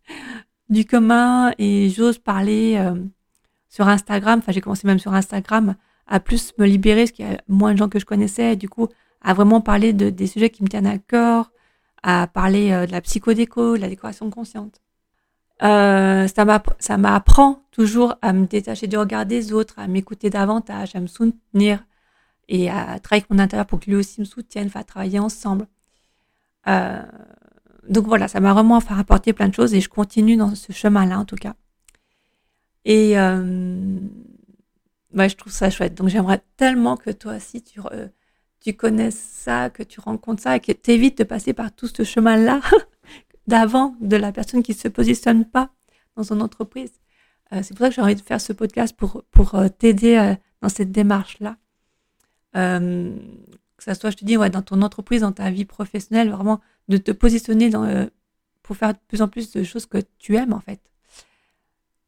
du 0.70 0.86
commun 0.86 1.53
et 1.58 1.89
j'ose 1.89 2.17
parler 2.17 2.75
euh, 2.77 2.96
sur 3.70 3.88
Instagram. 3.88 4.39
Enfin, 4.39 4.51
j'ai 4.51 4.62
commencé 4.62 4.88
même 4.88 5.00
sur 5.00 5.13
Instagram 5.13 5.75
à 6.08 6.20
plus 6.20 6.53
me 6.58 6.65
libérer 6.65 7.03
parce 7.03 7.12
qu'il 7.12 7.27
y 7.27 7.34
a 7.34 7.41
moins 7.48 7.74
de 7.74 7.77
gens 7.77 7.89
que 7.89 8.00
je 8.00 8.06
connaissais. 8.06 8.53
Et 8.53 8.56
du 8.56 8.70
coup, 8.70 8.88
à 9.22 9.34
vraiment 9.34 9.62
parler 9.62 9.94
de, 9.94 10.10
des 10.10 10.27
sujets 10.27 10.50
qui 10.50 10.63
me 10.63 10.67
tiennent 10.67 10.88
à 10.88 10.98
cœur, 10.98 11.51
à 12.04 12.27
parler 12.27 12.72
euh, 12.72 12.86
de 12.86 12.92
la 12.92 13.01
psychodéco, 13.01 13.75
de 13.77 13.82
la 13.82 13.89
décoration 13.89 14.30
consciente. 14.30 14.82
Euh, 15.63 16.27
ça 16.27 16.98
m'apprend 16.98 17.63
toujours 17.72 18.16
à 18.22 18.34
me 18.34 18.46
détacher 18.46 18.88
du 18.88 18.98
regard 18.98 19.25
des 19.25 19.54
autres, 19.54 19.80
à 19.80 19.88
m'écouter 19.88 20.30
davantage, 20.30 20.96
à 20.96 21.00
me 21.00 21.08
soutenir 21.08 21.84
et 22.48 22.70
à 22.70 23.00
travailler 23.00 23.24
avec 23.24 23.30
mon 23.30 23.39
intérieur 23.39 23.66
pour 23.66 23.80
que 23.80 23.86
lui 23.86 23.96
aussi 23.96 24.20
me 24.22 24.25
soutienne, 24.25 24.70
à 24.75 24.84
travailler 24.84 25.20
ensemble. 25.20 25.68
Euh, 26.68 27.01
donc 27.89 28.06
voilà, 28.06 28.27
ça 28.27 28.39
m'a 28.39 28.54
vraiment 28.54 28.80
fait 28.82 28.94
apporter 28.94 29.34
plein 29.34 29.48
de 29.50 29.54
choses 29.54 29.74
et 29.74 29.82
je 29.82 29.89
continue 29.89 30.38
dans 30.38 30.54
ce 30.56 30.72
chemin-là 30.72 31.20
en 31.20 31.25
tout 31.25 31.36
cas. 31.36 31.56
Et 32.86 33.18
euh, 33.20 34.00
je 35.16 35.36
trouve 35.36 35.51
ça 35.51 35.70
chouette. 35.70 35.96
Donc 35.96 36.10
j'aimerais 36.10 36.42
tellement 36.58 36.98
que 36.98 37.10
toi 37.10 37.36
aussi 37.38 37.63
tu, 37.63 37.80
tu 38.68 38.74
connaisses 38.74 39.16
ça, 39.16 39.70
que 39.70 39.82
tu 39.82 40.02
rencontres 40.02 40.44
ça 40.44 40.58
et 40.58 40.60
que 40.60 40.74
tu 40.74 40.92
évites 40.92 41.18
de 41.20 41.24
passer 41.24 41.54
par 41.54 41.72
tout 41.72 41.88
ce 41.88 42.04
chemin-là 42.04 42.60
d'avant 43.48 43.96
de 44.02 44.18
la 44.18 44.34
personne 44.34 44.62
qui 44.62 44.74
se 44.74 44.90
positionne 44.90 45.46
pas 45.46 45.70
dans 46.18 46.24
son 46.24 46.42
entreprise. 46.42 46.92
Euh, 47.54 47.62
c'est 47.64 47.70
pour 47.70 47.86
ça 47.86 47.90
que 47.90 47.96
j'ai 47.96 48.02
envie 48.02 48.16
de 48.16 48.22
faire 48.22 48.42
ce 48.42 48.52
podcast 48.52 48.94
pour, 48.94 49.24
pour 49.32 49.56
euh, 49.56 49.70
t'aider 49.70 50.18
euh, 50.18 50.36
dans 50.62 50.68
cette 50.68 50.92
démarche-là. 50.92 51.56
que 52.54 53.14
ça 53.78 53.96
soit, 53.96 54.10
je 54.10 54.18
te 54.18 54.26
dis, 54.26 54.36
ouais, 54.36 54.50
dans 54.50 54.64
ton 54.64 54.82
entreprise, 54.82 55.22
dans 55.22 55.32
ta 55.32 55.50
vie 55.50 55.64
professionnelle, 55.64 56.30
vraiment 56.30 56.60
de 56.90 56.98
te 56.98 57.12
positionner 57.12 57.70
dans, 57.70 58.10
pour 58.64 58.76
faire 58.76 58.96
de 58.96 59.00
plus 59.08 59.22
en 59.22 59.30
plus 59.30 59.50
de 59.54 59.64
choses 59.64 59.86
que 59.86 60.00
tu 60.20 60.36
aimes 60.36 60.52
en 60.52 60.60
fait. 60.60 60.82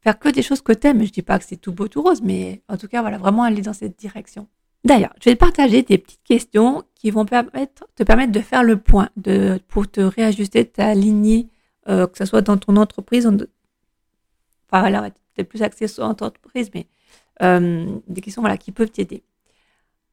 Faire 0.01 0.20
que 0.20 0.28
des 0.28 0.42
choses 0.42 0.62
que 0.62 0.74
tu 0.74 0.88
aimes. 0.88 1.06
Je 1.06 1.12
dis 1.13 1.22
pas 1.22 1.39
que 1.39 1.46
c'est 1.46 1.56
tout 1.56 1.72
beau, 1.72 1.88
tout 1.88 2.01
rose, 2.01 2.22
mais 2.22 2.63
en 2.68 2.75
tout 2.75 2.89
cas, 2.89 3.00
voilà, 3.00 3.18
vraiment 3.18 3.44
aller 3.44 3.62
dans 3.62 3.72
cette 3.72 3.98
direction. 3.98 4.50
D'ailleurs, 4.83 5.13
je 5.19 5.29
vais 5.29 5.36
te 5.36 5.39
partager 5.39 5.83
des 5.83 5.98
petites 5.98 6.24
questions 6.24 6.83
qui 6.95 7.12
vont 7.12 7.25
te 7.25 8.03
permettre 8.03 8.31
de 8.31 8.39
faire 8.39 8.63
le 8.63 8.77
point, 8.77 9.09
pour 9.67 9.89
te 9.89 10.01
réajuster, 10.01 10.65
t'aligner, 10.65 11.50
euh, 11.88 12.07
que 12.07 12.17
ce 12.17 12.25
soit 12.25 12.41
dans 12.41 12.57
ton 12.57 12.75
entreprise, 12.77 13.25
enfin 13.27 14.79
voilà, 14.79 15.09
peut-être 15.33 15.50
plus 15.50 15.63
axé 15.63 15.88
sur 15.88 16.03
entreprise, 16.03 16.71
mais 16.74 16.88
euh, 17.41 18.00
des 18.07 18.21
questions 18.21 18.43
qui 18.57 18.71
peuvent 18.71 18.91
t'aider. 18.91 19.24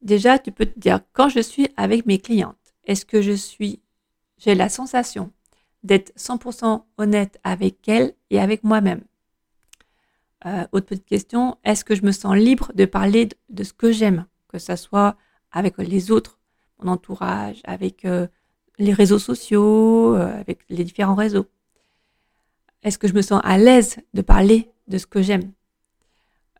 Déjà, 0.02 0.38
tu 0.38 0.52
peux 0.52 0.66
te 0.66 0.78
dire, 0.78 1.00
quand 1.12 1.28
je 1.28 1.40
suis 1.40 1.68
avec 1.76 2.06
mes 2.06 2.18
clientes, 2.18 2.56
est-ce 2.84 3.04
que 3.04 3.22
je 3.22 3.32
suis, 3.32 3.80
j'ai 4.38 4.54
la 4.54 4.68
sensation 4.68 5.32
d'être 5.82 6.12
100% 6.16 6.82
honnête 6.98 7.38
avec 7.44 7.88
elles 7.88 8.14
et 8.30 8.40
avec 8.40 8.62
moi-même? 8.62 9.02
Euh, 10.44 10.66
Autre 10.72 10.86
petite 10.86 11.06
question, 11.06 11.56
est-ce 11.64 11.84
que 11.84 11.94
je 11.94 12.02
me 12.02 12.12
sens 12.12 12.36
libre 12.36 12.72
de 12.74 12.84
parler 12.84 13.28
de 13.48 13.64
ce 13.64 13.72
que 13.72 13.90
j'aime? 13.90 14.26
Que 14.58 14.62
ça 14.64 14.76
soit 14.76 15.16
avec 15.52 15.78
les 15.78 16.10
autres, 16.10 16.38
mon 16.82 16.92
entourage, 16.92 17.60
avec 17.64 18.04
euh, 18.04 18.26
les 18.78 18.92
réseaux 18.92 19.18
sociaux, 19.18 20.14
euh, 20.14 20.40
avec 20.40 20.60
les 20.68 20.84
différents 20.84 21.14
réseaux. 21.14 21.46
Est-ce 22.82 22.98
que 22.98 23.08
je 23.08 23.14
me 23.14 23.22
sens 23.22 23.40
à 23.44 23.58
l'aise 23.58 23.96
de 24.14 24.22
parler 24.22 24.70
de 24.88 24.98
ce 24.98 25.06
que 25.06 25.22
j'aime? 25.22 25.52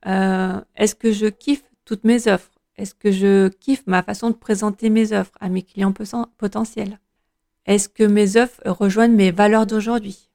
Euh, 0.06 0.61
Est-ce 0.76 0.94
que 0.94 1.12
je 1.12 1.26
kiffe 1.26 1.64
toutes 1.85 2.04
mes 2.04 2.28
offres? 2.28 2.50
Est-ce 2.76 2.94
que 2.94 3.11
je 3.11 3.48
kiffe 3.48 3.85
ma 3.87 4.02
façon 4.02 4.30
de 4.30 4.35
présenter 4.35 4.90
mes 4.90 5.12
offres 5.12 5.37
à 5.40 5.48
mes 5.48 5.62
clients 5.62 5.92
potentiels? 6.38 6.98
Est-ce 7.64 7.88
que 7.88 8.04
mes 8.04 8.37
offres 8.37 8.61
rejoignent 8.66 9.16
mes 9.16 9.30
valeurs 9.30 9.66
d'aujourd'hui? 9.66 10.28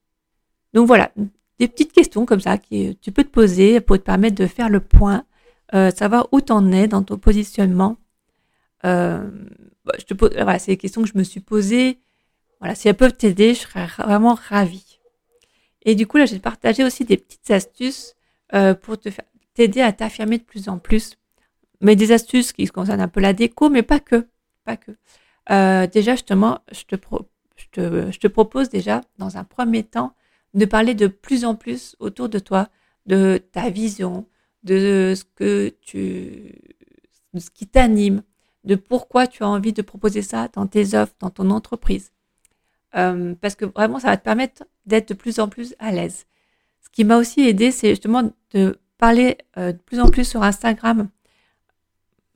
Donc 0.74 0.88
voilà, 0.88 1.12
des 1.60 1.68
petites 1.68 1.94
questions 1.94 2.26
comme 2.26 2.40
ça 2.40 2.58
que 2.58 2.94
tu 2.94 3.12
peux 3.12 3.24
te 3.24 3.30
poser 3.30 3.80
pour 3.82 3.98
te 3.98 4.04
permettre 4.04 4.36
de 4.36 4.48
faire 4.48 4.70
le 4.70 4.80
point 4.80 5.26
euh, 5.74 5.92
savoir 5.92 6.28
où 6.32 6.42
tu 6.42 6.52
en 6.52 6.72
es 6.72 6.88
dans 6.88 7.04
ton 7.04 7.18
positionnement? 7.18 7.98
Euh, 8.86 9.30
bah, 9.86 9.94
je 10.08 10.14
pose, 10.14 10.32
voilà, 10.34 10.60
c'est 10.60 10.72
des 10.72 10.78
questions 10.78 11.02
que 11.02 11.10
je 11.10 11.18
me 11.18 11.24
suis 11.24 11.40
posées. 11.40 12.00
Voilà, 12.60 12.76
si 12.76 12.88
elles 12.88 12.96
peuvent 12.96 13.16
t'aider, 13.16 13.54
je 13.54 13.62
serais 13.62 13.88
vraiment 13.98 14.38
ravie. 14.50 15.00
Et 15.84 15.96
du 15.96 16.06
coup, 16.08 16.18
là, 16.18 16.26
j'ai 16.26 16.40
partagé 16.40 16.84
aussi 16.84 17.06
des 17.06 17.18
petites 17.18 17.50
astuces 17.52 18.16
euh, 18.54 18.74
pour 18.74 19.00
te 19.00 19.10
t'aider 19.54 19.82
à 19.82 19.92
t'affirmer 19.92 20.38
de 20.38 20.44
plus 20.44 20.70
en 20.70 20.78
plus. 20.78 21.18
Mais 21.82 21.96
des 21.96 22.12
astuces 22.12 22.54
qui 22.54 22.68
concernent 22.68 23.02
un 23.02 23.08
peu 23.08 23.20
la 23.20 23.34
déco, 23.34 23.70
mais 23.70 23.82
pas 23.82 24.00
que, 24.00 24.28
pas 24.64 24.78
que. 24.78 24.92
Euh, 25.50 25.88
déjà, 25.88 26.14
justement, 26.14 26.60
je 26.72 26.84
te, 26.84 26.96
je, 27.56 27.66
te, 27.72 28.12
je 28.12 28.20
te 28.20 28.28
propose 28.28 28.70
déjà, 28.70 29.02
dans 29.18 29.38
un 29.38 29.44
premier 29.44 29.84
temps, 29.84 30.14
de 30.54 30.66
parler 30.66 30.94
de 30.94 31.08
plus 31.08 31.46
en 31.46 31.56
plus 31.56 31.96
autour 32.00 32.30
de 32.30 32.38
toi, 32.38 32.70
de 33.08 33.42
ta 33.52 33.70
vision, 33.70 34.28
de 34.64 35.14
ce 35.16 35.24
que 35.36 35.74
tu, 35.82 36.54
de 37.34 37.40
ce 37.40 37.50
qui 37.50 37.68
t'anime, 37.68 38.24
de 38.64 38.76
pourquoi 38.76 39.28
tu 39.28 39.44
as 39.44 39.48
envie 39.48 39.74
de 39.74 39.82
proposer 39.82 40.22
ça 40.22 40.48
dans 40.54 40.68
tes 40.68 40.96
offres, 40.96 41.16
dans 41.20 41.30
ton 41.30 41.50
entreprise. 41.50 42.12
Euh, 42.96 43.34
parce 43.40 43.56
que 43.56 43.66
vraiment, 43.66 44.00
ça 44.00 44.08
va 44.08 44.18
te 44.18 44.24
permettre 44.24 44.64
d'être 44.86 45.10
de 45.10 45.14
plus 45.14 45.40
en 45.40 45.48
plus 45.48 45.76
à 45.80 45.92
l'aise. 45.92 46.26
Ce 46.82 46.90
qui 46.90 47.04
m'a 47.04 47.18
aussi 47.18 47.42
aidé, 47.42 47.72
c'est 47.72 47.90
justement 47.90 48.32
de 48.54 48.78
parler 48.98 49.38
euh, 49.58 49.72
de 49.72 49.78
plus 49.78 50.00
en 50.00 50.10
plus 50.10 50.26
sur 50.26 50.44
Instagram. 50.44 51.10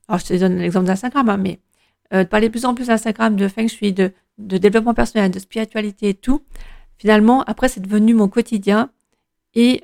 Alors, 0.07 0.19
je 0.19 0.25
te 0.25 0.33
donne 0.33 0.57
l'exemple 0.57 0.87
d'Instagram, 0.87 1.29
hein, 1.29 1.37
mais 1.37 1.59
euh, 2.13 2.23
de 2.23 2.29
parler 2.29 2.47
de 2.47 2.51
plus 2.51 2.65
en 2.65 2.73
plus 2.73 2.87
d'Instagram, 2.87 3.35
de 3.35 3.47
feng 3.47 3.67
shui, 3.67 3.93
de, 3.93 4.11
de 4.37 4.57
développement 4.57 4.93
personnel, 4.93 5.29
de 5.31 5.39
spiritualité 5.39 6.09
et 6.09 6.13
tout. 6.13 6.41
Finalement, 6.97 7.43
après, 7.43 7.67
c'est 7.67 7.81
devenu 7.81 8.13
mon 8.13 8.29
quotidien 8.29 8.89
et 9.53 9.83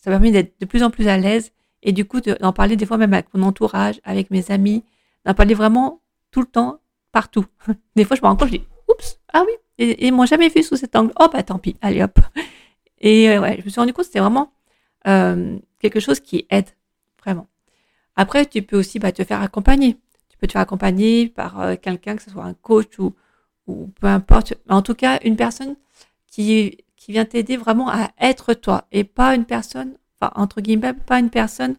ça 0.00 0.10
permet 0.10 0.30
d'être 0.30 0.58
de 0.60 0.66
plus 0.66 0.82
en 0.82 0.90
plus 0.90 1.08
à 1.08 1.16
l'aise 1.16 1.52
et 1.82 1.92
du 1.92 2.04
coup 2.04 2.20
d'en 2.20 2.52
parler 2.52 2.76
des 2.76 2.86
fois 2.86 2.98
même 2.98 3.14
avec 3.14 3.26
mon 3.34 3.46
entourage, 3.46 4.00
avec 4.04 4.30
mes 4.30 4.50
amis, 4.50 4.84
d'en 5.24 5.34
parler 5.34 5.54
vraiment 5.54 6.00
tout 6.30 6.40
le 6.40 6.46
temps, 6.46 6.80
partout. 7.12 7.44
Des 7.96 8.04
fois 8.04 8.16
je 8.16 8.22
me 8.22 8.26
rends 8.26 8.36
compte, 8.36 8.48
je 8.48 8.58
dis, 8.58 8.64
oups, 8.88 9.18
ah 9.32 9.42
oui, 9.46 9.52
et, 9.78 10.06
ils 10.06 10.12
m'ont 10.12 10.26
jamais 10.26 10.48
vu 10.48 10.62
sous 10.62 10.76
cet 10.76 10.96
angle, 10.96 11.12
oh 11.20 11.28
bah 11.32 11.42
tant 11.42 11.58
pis, 11.58 11.76
allez 11.80 12.02
hop. 12.02 12.18
Et 13.02 13.30
euh, 13.30 13.40
ouais, 13.40 13.56
je 13.58 13.64
me 13.64 13.70
suis 13.70 13.80
rendu 13.80 13.94
compte 13.94 14.02
que 14.02 14.08
c'était 14.08 14.20
vraiment 14.20 14.52
euh, 15.06 15.58
quelque 15.78 16.00
chose 16.00 16.20
qui 16.20 16.46
aide, 16.50 16.68
vraiment. 17.18 17.48
Après, 18.14 18.44
tu 18.44 18.60
peux 18.60 18.78
aussi 18.78 18.98
bah, 18.98 19.10
te 19.10 19.24
faire 19.24 19.40
accompagner. 19.40 19.96
Tu 20.28 20.36
peux 20.36 20.46
te 20.46 20.52
faire 20.52 20.60
accompagner 20.60 21.28
par 21.28 21.58
euh, 21.62 21.76
quelqu'un, 21.80 22.16
que 22.16 22.22
ce 22.22 22.30
soit 22.30 22.44
un 22.44 22.52
coach 22.52 22.98
ou 22.98 23.14
peu 23.66 24.06
importe. 24.06 24.52
En 24.68 24.82
tout 24.82 24.94
cas, 24.94 25.18
une 25.24 25.36
personne 25.36 25.76
qui 26.26 26.78
qui 27.00 27.12
vient 27.12 27.24
t'aider 27.24 27.56
vraiment 27.56 27.88
à 27.90 28.10
être 28.20 28.52
toi 28.54 28.86
et 28.92 29.04
pas 29.04 29.34
une 29.34 29.46
personne, 29.46 29.96
enfin, 30.20 30.32
entre 30.36 30.60
guillemets, 30.60 30.92
pas 30.92 31.18
une 31.18 31.30
personne 31.30 31.76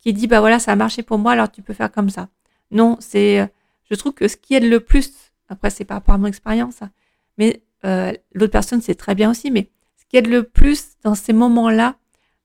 qui 0.00 0.12
dit, 0.12 0.26
bah 0.26 0.40
voilà, 0.40 0.58
ça 0.58 0.72
a 0.72 0.76
marché 0.76 1.02
pour 1.02 1.18
moi, 1.18 1.32
alors 1.32 1.50
tu 1.50 1.62
peux 1.62 1.72
faire 1.72 1.90
comme 1.90 2.10
ça. 2.10 2.28
Non, 2.72 2.96
c'est, 3.00 3.48
je 3.88 3.94
trouve 3.94 4.12
que 4.12 4.26
ce 4.26 4.36
qui 4.36 4.54
aide 4.54 4.68
le 4.68 4.80
plus, 4.80 5.12
après, 5.48 5.70
c'est 5.70 5.84
par 5.84 5.98
rapport 5.98 6.16
à 6.16 6.18
mon 6.18 6.26
expérience, 6.26 6.82
hein, 6.82 6.90
mais 7.38 7.62
euh, 7.84 8.12
l'autre 8.34 8.50
personne, 8.50 8.82
c'est 8.82 8.96
très 8.96 9.14
bien 9.14 9.30
aussi, 9.30 9.52
mais 9.52 9.70
ce 9.96 10.04
qui 10.08 10.16
aide 10.16 10.26
le 10.26 10.42
plus 10.42 10.96
dans 11.04 11.14
ces 11.14 11.32
moments-là, 11.32 11.94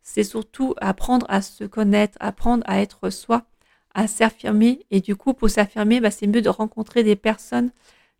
c'est 0.03 0.23
surtout 0.23 0.75
apprendre 0.79 1.25
à 1.27 1.41
se 1.41 1.63
connaître, 1.63 2.17
apprendre 2.19 2.63
à 2.67 2.81
être 2.81 3.09
soi, 3.09 3.43
à 3.95 4.07
s'affirmer. 4.07 4.85
Et 4.91 5.01
du 5.01 5.15
coup, 5.15 5.33
pour 5.33 5.49
s'affirmer, 5.49 5.99
bah, 5.99 6.11
c'est 6.11 6.27
mieux 6.27 6.41
de 6.41 6.49
rencontrer 6.49 7.03
des 7.03 7.15
personnes 7.15 7.71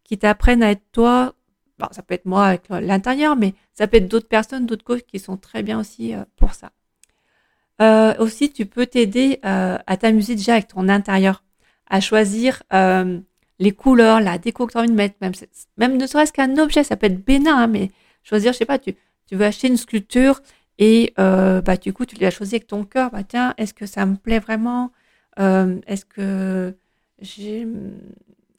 qui 0.03 0.17
t'apprennent 0.17 0.63
à 0.63 0.71
être 0.71 0.83
toi 0.91 1.35
ça 1.91 2.01
peut 2.01 2.13
être 2.13 2.25
moi 2.25 2.45
avec 2.47 2.69
l'intérieur, 2.69 3.35
mais 3.35 3.53
ça 3.73 3.87
peut 3.87 3.97
être 3.97 4.07
d'autres 4.07 4.27
personnes, 4.27 4.65
d'autres 4.65 4.83
coachs 4.83 5.05
qui 5.05 5.19
sont 5.19 5.37
très 5.37 5.63
bien 5.63 5.79
aussi 5.79 6.13
euh, 6.13 6.23
pour 6.35 6.53
ça. 6.53 6.71
Euh, 7.81 8.13
aussi, 8.19 8.51
tu 8.51 8.65
peux 8.65 8.85
t'aider 8.85 9.39
euh, 9.45 9.77
à 9.87 9.97
t'amuser 9.97 10.35
déjà 10.35 10.53
avec 10.53 10.67
ton 10.67 10.87
intérieur, 10.87 11.43
à 11.89 11.99
choisir 11.99 12.63
les 13.59 13.71
couleurs, 13.73 14.21
la 14.21 14.37
déco 14.37 14.65
que 14.65 14.71
tu 14.71 14.77
as 14.77 14.81
envie 14.81 14.89
de 14.89 14.95
mettre, 14.95 15.15
même, 15.21 15.33
même 15.77 15.97
ne 15.97 16.07
serait-ce 16.07 16.33
qu'un 16.33 16.57
objet, 16.57 16.83
ça 16.83 16.95
peut 16.95 17.07
être 17.07 17.23
bénin, 17.23 17.57
hein, 17.57 17.67
mais 17.67 17.91
choisir, 18.23 18.53
je 18.53 18.57
sais 18.57 18.65
pas, 18.65 18.79
tu, 18.79 18.95
tu 19.27 19.35
veux 19.35 19.45
acheter 19.45 19.67
une 19.67 19.77
sculpture 19.77 20.41
et 20.79 21.13
bah, 21.17 21.77
du 21.77 21.93
coup, 21.93 22.05
tu 22.05 22.15
l'as 22.15 22.31
choisi 22.31 22.55
avec 22.55 22.67
ton 22.67 22.85
cœur, 22.85 23.11
bah, 23.11 23.23
tiens, 23.23 23.53
est-ce 23.57 23.73
que 23.73 23.85
ça 23.85 24.05
me 24.05 24.15
plaît 24.15 24.39
vraiment? 24.39 24.91
Est-ce 25.37 26.05
que. 26.05 26.75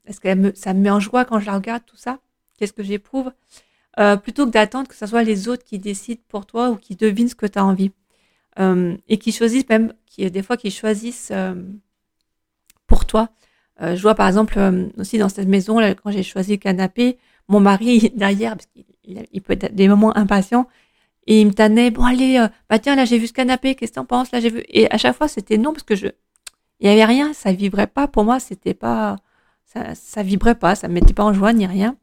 Est-ce 0.05 0.21
que 0.21 0.53
ça 0.57 0.75
me 0.75 0.81
met 0.81 0.91
en 0.91 1.01
joie 1.01 1.25
quand 1.25 1.39
je 1.41 1.47
la 1.47 1.55
regarde, 1.55 1.85
tout 1.87 1.97
ça? 1.97 2.19
Qu'est-ce 2.59 2.73
que 2.73 2.83
j'éprouve, 2.83 3.33
euh, 3.99 4.17
plutôt 4.17 4.47
que 4.47 4.51
d'attendre 4.51 4.89
que 4.89 4.95
ce 4.95 5.07
soit 5.07 5.23
les 5.23 5.49
autres 5.49 5.65
qui 5.65 5.79
décident 5.79 6.23
pour 6.29 6.47
toi 6.47 6.71
ou 6.71 6.77
qui 6.77 6.97
devinent 6.97 7.29
ce 7.29 7.35
que 7.35 7.47
tu 7.47 7.59
as 7.59 7.65
envie. 7.65 7.93
et 9.09 9.19
qui 9.19 9.33
choisissent 9.33 9.69
même, 9.69 9.95
des 10.19 10.43
fois 10.43 10.57
qui 10.59 10.71
choisissent 10.71 11.33
pour 12.87 13.07
toi. 13.07 13.31
je 13.81 14.01
vois 14.03 14.15
par 14.15 14.29
exemple 14.29 14.59
aussi 14.99 15.17
dans 15.19 15.31
cette 15.31 15.49
maison, 15.49 15.79
quand 16.03 16.11
j'ai 16.11 16.23
choisi 16.23 16.53
le 16.53 16.59
canapé, 16.59 17.19
mon 17.49 17.61
mari 17.61 18.13
derrière, 18.17 18.57
parce 18.57 18.67
qu'il 18.67 18.85
il 19.33 19.43
peut 19.43 19.55
être 19.55 19.75
des 19.75 19.89
moments 19.89 20.15
impatients, 20.17 20.69
et 21.27 21.41
il 21.41 21.47
me 21.47 21.53
tannait, 21.53 21.91
bon 21.91 22.05
allez, 22.05 22.47
bah 22.69 22.79
tiens 22.79 22.95
là 22.95 23.07
j'ai 23.07 23.19
vu 23.19 23.27
ce 23.27 23.33
canapé, 23.33 23.75
qu'est-ce 23.75 23.93
que 23.93 23.97
t'en 23.97 24.05
penses? 24.05 24.31
Là 24.33 24.41
j'ai 24.41 24.51
vu, 24.51 24.63
et 24.69 24.91
à 24.91 24.99
chaque 24.99 25.17
fois 25.17 25.29
c'était 25.29 25.57
non 25.57 25.73
parce 25.73 25.85
que 25.85 25.97
je, 25.97 26.09
il 26.83 26.89
y 26.89 26.91
avait 26.91 27.05
rien, 27.05 27.33
ça 27.33 27.53
vibrait 27.53 27.87
pas 27.87 28.09
pour 28.09 28.25
moi, 28.25 28.41
c'était 28.41 28.75
pas, 28.75 29.17
ça, 29.65 29.95
ça 29.95 30.25
vibrait 30.25 30.57
pas, 30.57 30.75
ça 30.75 30.89
me 30.89 30.95
mettait 30.95 31.15
pas 31.15 31.23
en 31.23 31.33
joie 31.33 31.53
ni 31.53 31.65
rien. 31.65 31.97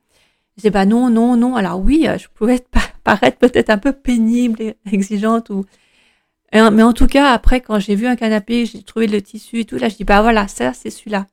Je 0.59 0.63
disais 0.63 0.71
bah 0.71 0.85
non, 0.85 1.09
non, 1.09 1.37
non. 1.37 1.55
Alors 1.55 1.79
oui, 1.79 2.05
je 2.17 2.27
pouvais 2.27 2.59
paraître 3.05 3.37
peut-être 3.37 3.69
un 3.69 3.77
peu 3.77 3.93
pénible, 3.93 4.61
et 4.61 4.75
exigeante 4.91 5.49
ou, 5.49 5.63
mais 6.51 6.83
en 6.83 6.91
tout 6.91 7.07
cas 7.07 7.31
après 7.31 7.61
quand 7.61 7.79
j'ai 7.79 7.95
vu 7.95 8.07
un 8.07 8.17
canapé, 8.17 8.65
j'ai 8.65 8.83
trouvé 8.83 9.07
le 9.07 9.21
tissu 9.21 9.61
et 9.61 9.65
tout 9.65 9.77
là, 9.77 9.87
je 9.87 9.95
dis 9.95 10.03
bah 10.03 10.21
voilà, 10.21 10.49
ça 10.49 10.73
c'est 10.73 10.89
celui-là. 10.89 11.27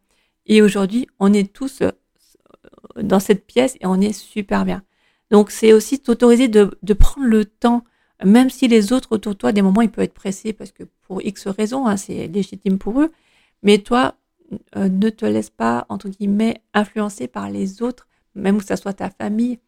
Et 0.46 0.62
aujourd'hui, 0.62 1.08
on 1.18 1.32
est 1.32 1.52
tous 1.52 1.82
euh, 1.82 1.90
dans 3.02 3.18
cette 3.18 3.46
pièce 3.46 3.76
et 3.80 3.86
on 3.86 4.00
est 4.00 4.12
super 4.12 4.64
bien. 4.64 4.84
Donc 5.32 5.50
c'est 5.50 5.72
aussi 5.72 5.98
t'autoriser 5.98 6.46
de, 6.46 6.78
de 6.80 6.94
prendre 6.94 7.26
le 7.26 7.44
temps, 7.46 7.82
même 8.24 8.48
si 8.48 8.68
les 8.68 8.92
autres 8.92 9.08
autour 9.10 9.32
de 9.32 9.38
toi, 9.38 9.50
des 9.50 9.62
moments, 9.62 9.82
ils 9.82 9.90
peuvent 9.90 10.04
être 10.04 10.14
pressés 10.14 10.52
parce 10.52 10.70
que 10.70 10.84
pour 11.02 11.20
X 11.20 11.48
raisons, 11.48 11.88
hein, 11.88 11.96
c'est 11.96 12.28
légitime 12.28 12.78
pour 12.78 13.00
eux. 13.00 13.10
Mais 13.64 13.78
toi, 13.78 14.14
euh, 14.76 14.88
ne 14.88 15.10
te 15.10 15.26
laisse 15.26 15.50
pas, 15.50 15.84
entre 15.88 16.08
guillemets, 16.08 16.62
influencer 16.74 17.26
par 17.26 17.50
les 17.50 17.82
autres, 17.82 18.06
même 18.36 18.58
que 18.58 18.66
ce 18.66 18.76
soit 18.76 18.92
ta 18.92 19.10
famille. 19.10 19.58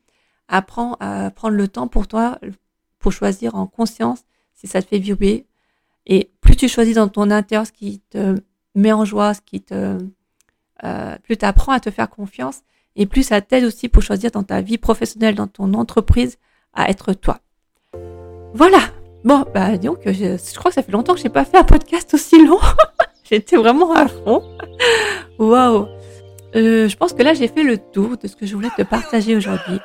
Apprends 0.48 0.96
à 1.00 1.30
prendre 1.30 1.56
le 1.56 1.68
temps 1.68 1.88
pour 1.88 2.06
toi, 2.06 2.38
pour 2.98 3.12
choisir 3.12 3.54
en 3.54 3.66
conscience 3.66 4.20
si 4.54 4.66
ça 4.66 4.82
te 4.82 4.88
fait 4.88 4.98
vibrer. 4.98 5.46
Et 6.06 6.30
plus 6.40 6.56
tu 6.56 6.68
choisis 6.68 6.94
dans 6.94 7.08
ton 7.08 7.30
intérieur 7.30 7.66
ce 7.66 7.72
qui 7.72 8.00
te 8.10 8.36
met 8.74 8.92
en 8.92 9.04
joie, 9.04 9.34
ce 9.34 9.40
qui 9.40 9.60
te, 9.60 9.98
euh, 10.84 11.16
plus 11.22 11.36
tu 11.36 11.44
apprends 11.44 11.72
à 11.72 11.80
te 11.80 11.90
faire 11.90 12.08
confiance 12.08 12.62
et 12.96 13.06
plus 13.06 13.22
ça 13.22 13.40
t'aide 13.40 13.64
aussi 13.64 13.88
pour 13.88 14.02
choisir 14.02 14.30
dans 14.30 14.42
ta 14.42 14.60
vie 14.60 14.78
professionnelle, 14.78 15.34
dans 15.34 15.46
ton 15.46 15.74
entreprise, 15.74 16.38
à 16.74 16.90
être 16.90 17.12
toi. 17.12 17.38
Voilà. 18.54 18.80
Bon, 19.24 19.44
bah, 19.54 19.76
donc, 19.78 20.00
je, 20.04 20.12
je 20.12 20.58
crois 20.58 20.70
que 20.70 20.76
ça 20.76 20.82
fait 20.82 20.92
longtemps 20.92 21.14
que 21.14 21.20
j'ai 21.20 21.28
pas 21.28 21.44
fait 21.44 21.58
un 21.58 21.64
podcast 21.64 22.14
aussi 22.14 22.44
long. 22.44 22.60
J'étais 23.30 23.56
vraiment 23.56 23.92
à 23.92 24.08
fond. 24.08 24.42
Waouh. 25.38 25.86
Euh, 26.56 26.88
je 26.88 26.96
pense 26.96 27.12
que 27.12 27.22
là, 27.22 27.34
j'ai 27.34 27.48
fait 27.48 27.62
le 27.62 27.78
tour 27.78 28.16
de 28.16 28.26
ce 28.26 28.36
que 28.36 28.46
je 28.46 28.54
voulais 28.54 28.70
te 28.76 28.82
partager 28.82 29.36
aujourd'hui. 29.36 29.78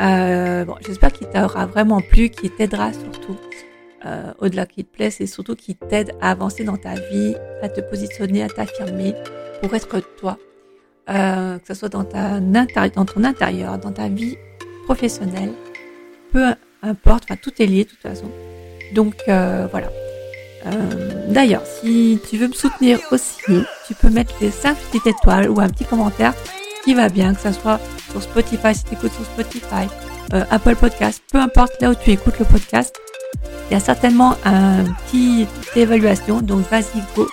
Euh, 0.00 0.64
bon, 0.64 0.74
j'espère 0.84 1.12
qu'il 1.12 1.28
t'aura 1.28 1.66
vraiment 1.66 2.00
plu, 2.00 2.28
qu'il 2.28 2.50
t'aidera 2.50 2.92
surtout. 2.92 3.36
Euh, 4.04 4.32
au-delà 4.40 4.66
qu'il 4.66 4.84
te 4.84 4.94
plaît, 4.94 5.10
c'est 5.10 5.26
surtout 5.26 5.54
qu'il 5.54 5.76
t'aide 5.76 6.12
à 6.20 6.32
avancer 6.32 6.64
dans 6.64 6.76
ta 6.76 6.94
vie, 6.94 7.36
à 7.62 7.68
te 7.68 7.80
positionner, 7.80 8.42
à 8.42 8.48
t'affirmer 8.48 9.14
pour 9.60 9.74
être 9.74 10.00
toi. 10.16 10.38
Euh, 11.10 11.58
que 11.58 11.66
ce 11.66 11.74
soit 11.74 11.88
dans, 11.88 12.04
ta, 12.04 12.38
dans 12.40 13.04
ton 13.04 13.24
intérieur, 13.24 13.78
dans 13.78 13.92
ta 13.92 14.08
vie 14.08 14.36
professionnelle, 14.84 15.52
peu 16.32 16.44
importe, 16.82 17.24
enfin 17.24 17.38
tout 17.40 17.50
est 17.60 17.66
lié 17.66 17.84
de 17.84 17.90
toute 17.90 18.00
façon. 18.00 18.30
Donc 18.94 19.14
euh, 19.28 19.66
voilà. 19.70 19.88
Euh, 20.66 21.28
d'ailleurs, 21.28 21.62
si 21.66 22.18
tu 22.28 22.36
veux 22.36 22.48
me 22.48 22.52
soutenir 22.52 23.00
aussi, 23.10 23.38
tu 23.86 23.94
peux 23.94 24.10
mettre 24.10 24.34
les 24.40 24.50
5 24.50 24.76
petites 24.76 25.06
étoiles 25.06 25.50
ou 25.50 25.60
un 25.60 25.68
petit 25.68 25.84
commentaire 25.84 26.34
qui 26.84 26.94
va 26.94 27.08
bien, 27.08 27.34
que 27.34 27.40
ce 27.40 27.52
soit 27.52 27.80
sur 28.10 28.22
Spotify, 28.22 28.74
si 28.74 28.84
tu 28.84 28.94
écoutes 28.94 29.12
sur 29.12 29.24
Spotify, 29.24 29.88
euh, 30.34 30.44
Apple 30.50 30.76
Podcast, 30.76 31.22
peu 31.30 31.38
importe 31.38 31.80
là 31.80 31.90
où 31.90 31.94
tu 31.94 32.10
écoutes 32.10 32.38
le 32.38 32.44
podcast. 32.44 32.94
Il 33.70 33.74
y 33.74 33.76
a 33.76 33.80
certainement 33.80 34.36
un 34.44 34.84
petit 34.84 35.46
évaluation, 35.74 36.42
donc 36.42 36.68
vas-y, 36.70 37.02
go, 37.16 37.28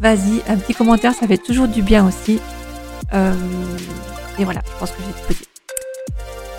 vas-y, 0.00 0.42
un 0.48 0.56
petit 0.56 0.74
commentaire, 0.74 1.12
ça 1.12 1.26
fait 1.26 1.38
toujours 1.38 1.68
du 1.68 1.82
bien 1.82 2.06
aussi. 2.06 2.40
Euh, 3.14 3.34
et 4.38 4.44
voilà, 4.44 4.60
je 4.72 4.78
pense 4.78 4.90
que 4.90 4.98
j'ai 4.98 5.26
tout 5.26 5.40
dit. 5.40 5.48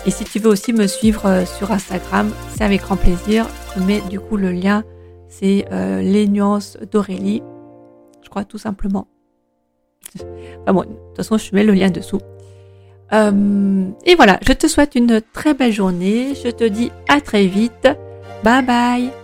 Et 0.06 0.10
si 0.10 0.24
tu 0.24 0.38
veux 0.38 0.48
aussi 0.48 0.72
me 0.72 0.86
suivre 0.86 1.44
sur 1.44 1.70
Instagram, 1.72 2.30
c'est 2.56 2.64
avec 2.64 2.82
grand 2.82 2.96
plaisir. 2.96 3.46
Je 3.76 3.82
mets 3.82 4.00
du 4.02 4.20
coup 4.20 4.36
le 4.36 4.52
lien 4.52 4.84
c'est 5.28 5.66
euh, 5.72 6.00
les 6.00 6.26
nuances 6.26 6.76
d'Aurélie, 6.90 7.42
je 8.22 8.28
crois 8.28 8.44
tout 8.44 8.58
simplement. 8.58 9.06
Enfin 10.62 10.72
bon, 10.72 10.82
de 10.82 10.86
toute 10.86 11.16
façon, 11.16 11.36
je 11.38 11.54
mets 11.54 11.64
le 11.64 11.74
lien 11.74 11.90
dessous. 11.90 12.20
Euh, 13.12 13.88
et 14.04 14.14
voilà, 14.14 14.38
je 14.46 14.52
te 14.52 14.66
souhaite 14.66 14.94
une 14.94 15.20
très 15.32 15.54
belle 15.54 15.72
journée. 15.72 16.34
Je 16.34 16.50
te 16.50 16.64
dis 16.64 16.90
à 17.08 17.20
très 17.20 17.46
vite. 17.46 17.88
Bye 18.42 18.64
bye 18.64 19.17